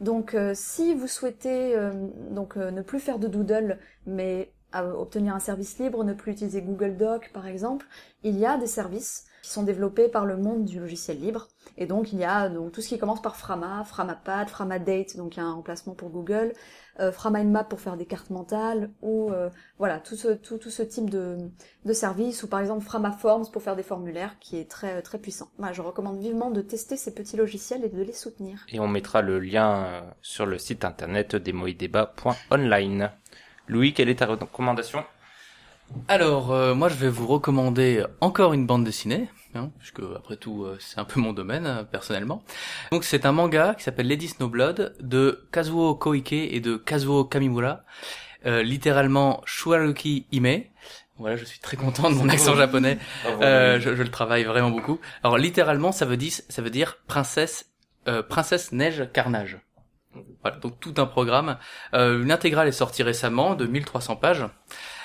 [0.00, 1.90] Donc euh, si vous souhaitez euh,
[2.30, 6.62] donc euh, ne plus faire de doodle mais obtenir un service libre, ne plus utiliser
[6.62, 7.86] Google Doc par exemple,
[8.22, 11.48] il y a des services qui sont développés par le monde du logiciel libre.
[11.76, 15.36] Et donc il y a donc tout ce qui commence par Frama, Framapad, Framadate, donc
[15.36, 16.52] il y un remplacement pour Google,
[16.98, 20.82] euh, FramaInMap pour faire des cartes mentales, ou euh, voilà tout ce tout, tout ce
[20.82, 21.38] type de,
[21.84, 25.48] de service, ou par exemple FramaForms pour faire des formulaires, qui est très très puissant.
[25.72, 28.66] Je recommande vivement de tester ces petits logiciels et de les soutenir.
[28.68, 33.10] Et on mettra le lien euh, sur le site internet démoidébat.online.
[33.68, 35.04] Louis, quelle est ta recommandation?
[36.08, 40.64] Alors, euh, moi, je vais vous recommander encore une bande dessinée, hein, puisque après tout,
[40.64, 42.42] euh, c'est un peu mon domaine euh, personnellement.
[42.90, 47.82] Donc, c'est un manga qui s'appelle Lady Snowblood de Kazuo Koike et de Kazuo Kamimura,
[48.46, 50.62] euh, littéralement Shuaruki Hime.
[51.18, 52.98] Voilà, je suis très content de mon accent japonais.
[53.42, 54.98] Euh, je, je le travaille vraiment beaucoup.
[55.22, 57.66] Alors, littéralement, ça veut dire, ça veut dire princesse,
[58.08, 59.58] euh, princesse neige carnage.
[60.42, 61.58] Voilà, donc tout un programme.
[61.94, 64.46] Euh, une intégrale est sortie récemment de 1300 pages.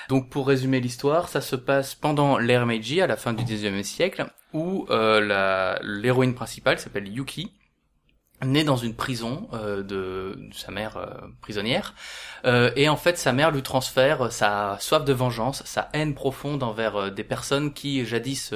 [0.08, 3.82] Donc pour résumer l'histoire, ça se passe pendant l'ère Meiji, à la fin du 19e
[3.82, 7.52] siècle, où euh, l'héroïne principale s'appelle Yuki,
[8.44, 11.06] née dans une prison euh, de, sa mère euh,
[11.40, 11.94] prisonnière,
[12.44, 16.62] Euh, et en fait sa mère lui transfère sa soif de vengeance, sa haine profonde
[16.62, 18.52] envers des personnes qui jadis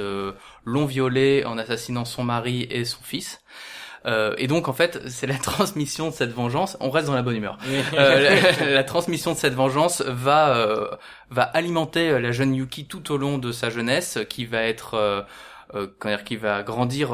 [0.63, 3.41] l'ont violée en assassinant son mari et son fils.
[4.05, 7.21] Euh, et donc en fait c'est la transmission de cette vengeance, on reste dans la
[7.21, 7.57] bonne humeur.
[7.93, 10.87] Euh, la, la transmission de cette vengeance va euh,
[11.29, 14.95] va alimenter euh, la jeune Yuki tout au long de sa jeunesse, qui va être
[14.95, 15.21] euh,
[15.75, 17.11] euh, dire, qui va grandir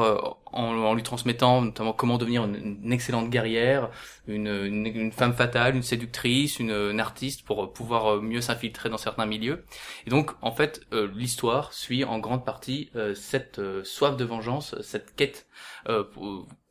[0.52, 3.90] en, en lui transmettant notamment comment devenir une, une excellente guerrière,
[4.26, 8.98] une, une, une femme fatale, une séductrice, une, une artiste pour pouvoir mieux s'infiltrer dans
[8.98, 9.64] certains milieux.
[10.06, 14.24] Et donc en fait euh, l'histoire suit en grande partie euh, cette euh, soif de
[14.24, 15.46] vengeance, cette quête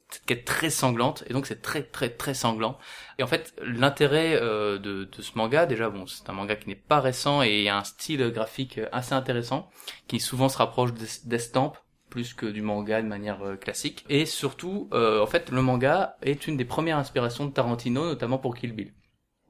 [0.08, 2.78] euh, cette quête très sanglante et donc c'est très très très sanglant
[3.18, 6.70] et en fait l'intérêt euh, de, de ce manga déjà bon c'est un manga qui
[6.70, 9.70] n'est pas récent et il y a un style graphique assez intéressant
[10.08, 11.78] qui souvent se rapproche d'es- d'estampes
[12.10, 16.18] plus que du manga de manière euh, classique et surtout euh, en fait le manga
[16.22, 18.94] est une des premières inspirations de Tarantino notamment pour Kill Bill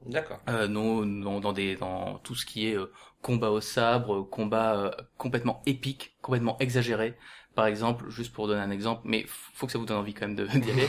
[0.06, 0.40] D'accord.
[0.48, 2.90] euh, non, non, dans des dans tout ce qui est euh,
[3.22, 7.16] combat au sabre, combat euh, complètement épique, complètement exagéré.
[7.58, 10.28] Par exemple, juste pour donner un exemple, mais faut que ça vous donne envie quand
[10.28, 10.88] même de- d'y aller.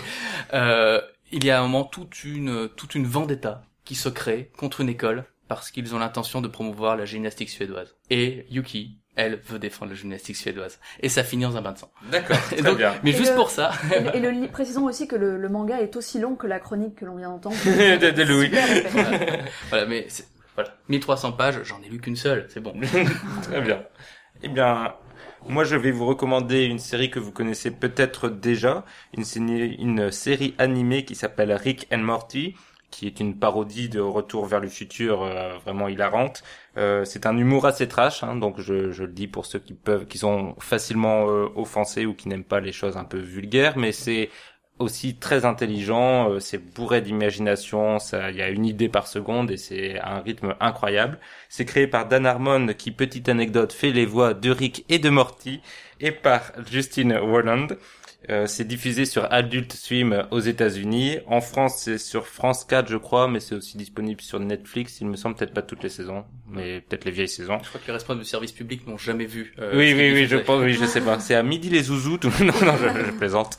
[0.53, 1.01] Euh,
[1.31, 4.89] il y a un moment toute une toute une vendetta qui se crée contre une
[4.89, 7.95] école parce qu'ils ont l'intention de promouvoir la gymnastique suédoise.
[8.11, 10.79] Et Yuki, elle veut défendre la gymnastique suédoise.
[10.99, 11.91] Et ça finit dans un bain de sang.
[12.11, 12.37] D'accord.
[12.55, 12.93] Très bien.
[13.03, 13.71] mais Et juste le- pour ça.
[14.13, 16.59] Et, le- et le, précisons aussi que le, le manga est aussi long que la
[16.59, 17.55] chronique que l'on vient d'entendre.
[17.65, 18.45] De- de Louis.
[18.45, 19.39] Super épais.
[19.69, 22.75] voilà, mais c'est- voilà, 1300 pages, j'en ai lu qu'une seule, c'est bon.
[23.41, 23.81] Très bien.
[24.43, 24.93] Eh bien,
[25.47, 28.85] moi je vais vous recommander une série que vous connaissez peut-être déjà,
[29.17, 32.55] une, série- animée qui s'appelle Rick and Morty,
[32.91, 36.43] qui est une parodie de Retour vers le futur euh, vraiment hilarante.
[36.77, 39.73] Euh, c'est un humour assez trash, hein, donc je, je le dis pour ceux qui
[39.73, 43.77] peuvent, qui sont facilement euh, offensés ou qui n'aiment pas les choses un peu vulgaires,
[43.77, 44.29] mais c'est
[44.79, 47.97] aussi très intelligent, euh, c'est bourré d'imagination,
[48.29, 51.19] il y a une idée par seconde et c'est un rythme incroyable.
[51.49, 55.09] C'est créé par Dan Harmon qui, petite anecdote, fait les voix de Rick et de
[55.09, 55.61] Morty
[55.99, 57.67] et par Justin Roiland.
[58.29, 61.19] Euh, c'est diffusé sur Adult Swim aux États-Unis.
[61.25, 64.99] En France, c'est sur France 4, je crois, mais c'est aussi disponible sur Netflix.
[64.99, 67.59] Il me semble peut-être pas toutes les saisons, mais peut-être les vieilles saisons.
[67.63, 69.53] Je crois que les responsables du service public n'ont jamais vu.
[69.59, 71.17] euh, oui, oui, oui, je pense, oui, je sais pas.
[71.21, 72.17] C'est à midi les zouzous.
[72.17, 72.29] Tout...
[72.43, 73.57] non, non, je, je plaisante.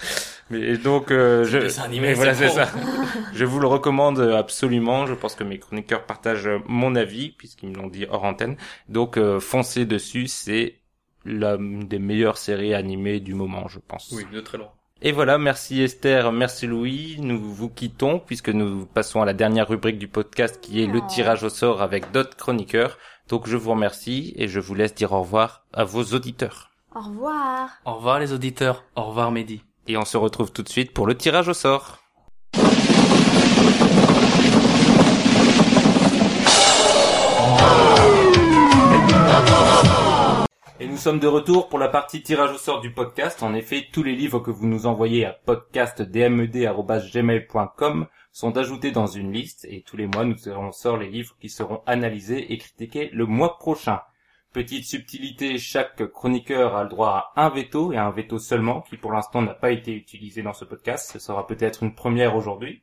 [0.50, 2.68] Mais donc, euh, je, dessin animé, mais voilà, c'est ça.
[3.34, 5.06] je vous le recommande absolument.
[5.06, 8.56] Je pense que mes chroniqueurs partagent mon avis puisqu'ils me l'ont dit hors antenne.
[8.88, 10.26] Donc, euh, foncez dessus.
[10.26, 10.80] C'est
[11.24, 14.10] l'une des meilleures séries animées du moment, je pense.
[14.12, 14.70] Oui, de très loin.
[15.02, 17.16] Et voilà, merci Esther, merci Louis.
[17.20, 20.98] Nous vous quittons puisque nous passons à la dernière rubrique du podcast qui est le
[21.02, 21.06] Oh.
[21.08, 22.98] tirage au sort avec d'autres chroniqueurs.
[23.28, 26.70] Donc je vous remercie et je vous laisse dire au revoir à vos auditeurs.
[26.94, 27.70] Au revoir.
[27.86, 28.84] Au revoir les auditeurs.
[28.94, 29.62] Au revoir Mehdi.
[29.90, 31.98] Et on se retrouve tout de suite pour le tirage au sort.
[40.78, 43.42] Et nous sommes de retour pour la partie tirage au sort du podcast.
[43.42, 49.32] En effet, tous les livres que vous nous envoyez à podcastdmed.gmail.com sont ajoutés dans une
[49.32, 52.58] liste et tous les mois nous tirons au sort les livres qui seront analysés et
[52.58, 54.02] critiqués le mois prochain.
[54.52, 58.80] Petite subtilité, chaque chroniqueur a le droit à un veto et à un veto seulement,
[58.80, 61.08] qui pour l'instant n'a pas été utilisé dans ce podcast.
[61.12, 62.82] Ce sera peut-être une première aujourd'hui.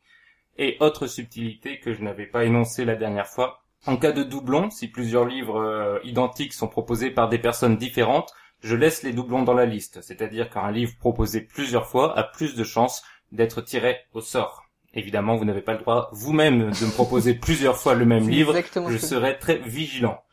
[0.58, 3.64] Et autre subtilité que je n'avais pas énoncée la dernière fois.
[3.86, 8.34] En cas de doublon, si plusieurs livres euh, identiques sont proposés par des personnes différentes,
[8.62, 10.02] je laisse les doublons dans la liste.
[10.02, 13.04] C'est-à-dire qu'un livre proposé plusieurs fois a plus de chances
[13.34, 14.64] d'être tiré au sort.
[14.94, 18.56] Évidemment, vous n'avez pas le droit vous-même de me proposer plusieurs fois le même livre.
[18.90, 20.24] Je serai très vigilant.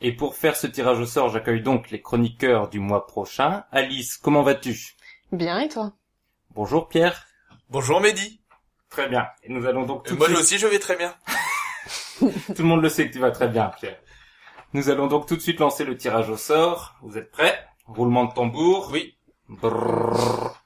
[0.00, 3.64] Et pour faire ce tirage au sort, j'accueille donc les chroniqueurs du mois prochain.
[3.70, 4.94] Alice, comment vas-tu?
[5.32, 5.92] Bien, et toi?
[6.54, 7.26] Bonjour Pierre.
[7.68, 8.40] Bonjour Mehdi.
[8.88, 9.26] Très bien.
[9.44, 11.14] Et nous allons donc tout de Moi suite- aussi je vais très bien.
[12.20, 13.98] Tout le monde le sait que tu vas très bien, Pierre.
[14.74, 16.94] Nous allons donc tout de suite lancer le tirage au sort.
[17.02, 17.66] Vous êtes prêts?
[17.86, 18.90] Roulement de tambour.
[18.92, 19.16] Oui.
[19.48, 20.62] Brrr.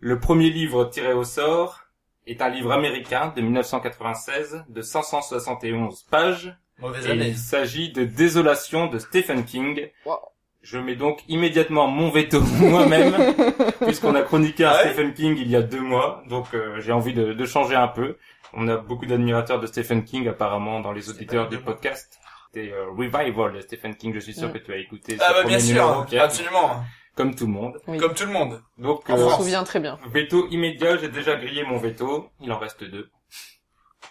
[0.00, 1.80] Le premier livre tiré au sort
[2.26, 6.56] est un livre américain de 1996 de 571 pages.
[6.80, 7.28] Mauvaise Et année.
[7.28, 9.88] il s'agit de Désolation de Stephen King.
[10.06, 10.16] Wow.
[10.62, 13.14] Je mets donc immédiatement mon veto moi-même,
[13.80, 16.92] puisqu'on a chroniqué un ouais Stephen King il y a deux mois, donc euh, j'ai
[16.92, 18.16] envie de, de changer un peu.
[18.52, 22.18] On a beaucoup d'admirateurs de Stephen King apparemment dans les auditeurs du podcast.
[22.52, 24.52] C'était euh, Revival de Stephen King, je suis sûr Mm.
[24.52, 26.82] que tu as écouté Ah bah bien numéro, sûr, Pierre, absolument.
[27.14, 27.80] comme tout le monde.
[27.86, 27.96] Oui.
[27.96, 28.60] Comme tout le monde.
[28.76, 29.38] Donc Je euh, me France.
[29.38, 29.98] souviens très bien.
[30.12, 32.28] Veto immédiat, j'ai déjà grillé mon veto.
[32.40, 33.08] Il en reste deux.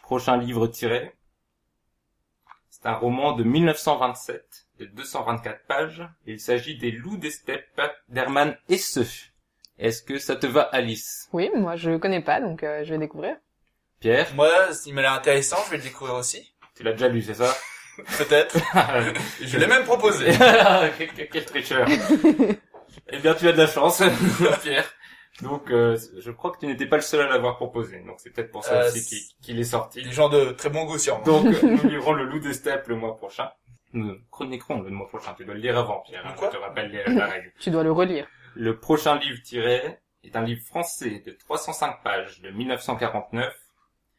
[0.01, 1.11] Prochain livre tiré.
[2.81, 6.03] C'est un roman de 1927, de 224 pages.
[6.25, 8.99] Il s'agit des Loups des steppes d'Hermann Hesse.
[9.77, 11.27] Est-ce que ça te va, Alice?
[11.33, 13.35] Oui, moi je connais pas, donc euh, je vais découvrir.
[13.99, 14.49] Pierre, Moi,
[14.85, 16.53] il m'a l'air intéressant, je vais le découvrir aussi.
[16.75, 17.53] tu l'as déjà lu, c'est ça?
[18.17, 18.57] Peut-être.
[19.41, 20.25] je l'ai même proposé.
[20.97, 21.85] quel, quel- quel tricheur
[23.11, 24.01] Eh bien, tu as de la chance,
[24.63, 24.89] Pierre.
[25.41, 27.99] Donc, euh, je crois que tu n'étais pas le seul à l'avoir proposé.
[28.01, 30.03] Donc, c'est peut-être pour ça Euh, aussi qu'il est sorti.
[30.03, 31.23] Des gens de très bon goût sûrement.
[31.23, 33.49] Donc, nous lirons le loup des steppes le mois prochain.
[33.93, 35.33] Nous chroniquerons le mois prochain.
[35.37, 36.25] Tu dois le lire avant, Pierre.
[36.25, 36.35] hein.
[36.41, 37.51] Je te rappelle les- la règle.
[37.59, 38.27] Tu dois le relire.
[38.55, 39.81] Le prochain livre tiré
[40.23, 43.53] est un livre français de 305 pages de 1949.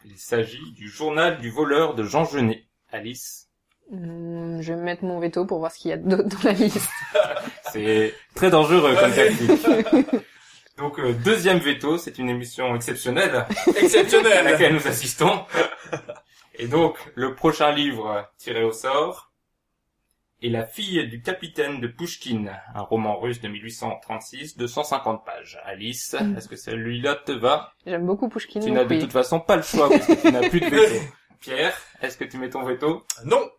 [0.07, 2.65] Il s'agit du journal du voleur de Jean Genet.
[2.91, 3.47] Alice,
[3.93, 6.53] Hum, je vais mettre mon veto pour voir ce qu'il y a d'autre dans la
[6.53, 6.89] liste.
[7.73, 10.23] c'est très dangereux comme tactique.
[10.81, 14.45] Donc, euh, deuxième veto, c'est une émission exceptionnelle à Exceptionnel.
[14.45, 15.45] laquelle nous assistons.
[16.55, 19.31] Et donc, le prochain livre tiré au sort
[20.43, 25.59] est La fille du capitaine de Pushkin, un roman russe de 1836 de 150 pages.
[25.65, 26.37] Alice, Mm.
[26.39, 27.73] est-ce que celui-là te va?
[27.87, 28.61] J'aime beaucoup Pushkin.
[28.61, 29.01] Tu donc n'as de oui.
[29.01, 31.05] toute façon pas le choix parce que tu n'as plus de veto.
[31.41, 33.05] Pierre, est-ce que tu mets ton veto?
[33.27, 33.51] Non.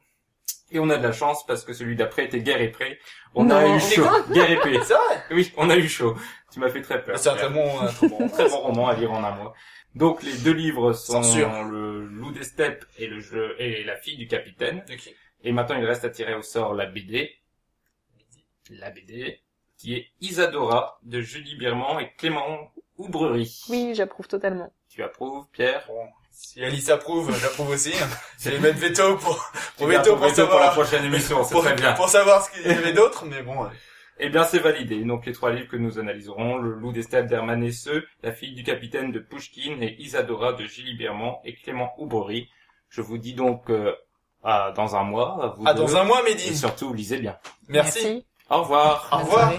[0.72, 2.98] Et on a de la chance parce que celui d'après était Guerre et Pré.
[3.36, 4.08] On a eu chaud.
[4.32, 4.80] Guerre et Pré.
[4.84, 5.24] C'est vrai.
[5.32, 6.16] Oui, on a eu chaud.
[6.52, 7.18] Tu m'as fait très peur.
[7.18, 8.28] C'est un très bon, un très bon.
[8.30, 9.54] Très bon roman à lire en un mois.
[9.96, 11.22] Donc les deux livres sont
[11.70, 14.84] le Loup des steppes et le jeu et la fille du capitaine.
[15.44, 17.32] Et maintenant il reste à tirer au sort la BD.
[18.70, 19.42] La BD
[19.78, 23.64] qui est Isadora de Julie Birman et Clément Oubrerie.
[23.68, 24.72] Oui, j'approuve totalement.
[24.88, 25.84] Tu approuves, Pierre?
[25.88, 26.08] Bon.
[26.44, 27.94] Si Alice approuve, j'approuve aussi.
[28.40, 31.54] Je vais mettre veto pour, pour veto pour veto pour la savoir, prochaine émission, c'est
[31.54, 31.94] pour, très bien.
[31.94, 33.68] pour savoir ce qu'il y avait d'autre, mais bon.
[34.20, 35.04] Eh bien, c'est validé.
[35.04, 37.90] Donc, les trois livres que nous analyserons, Le loup des steppes d'Hermann Hesse,
[38.22, 42.50] La fille du capitaine de Pushkin et Isadora de Julie Birman et Clément Oubrerie.
[42.90, 43.94] Je vous dis donc euh,
[44.44, 45.44] à dans un mois.
[45.44, 45.82] à vous Ah, deux.
[45.82, 46.58] dans un mois, Et Mehdi.
[46.58, 47.38] surtout, lisez bien.
[47.70, 48.26] Merci.
[48.50, 49.08] Au revoir.
[49.12, 49.54] Au revoir.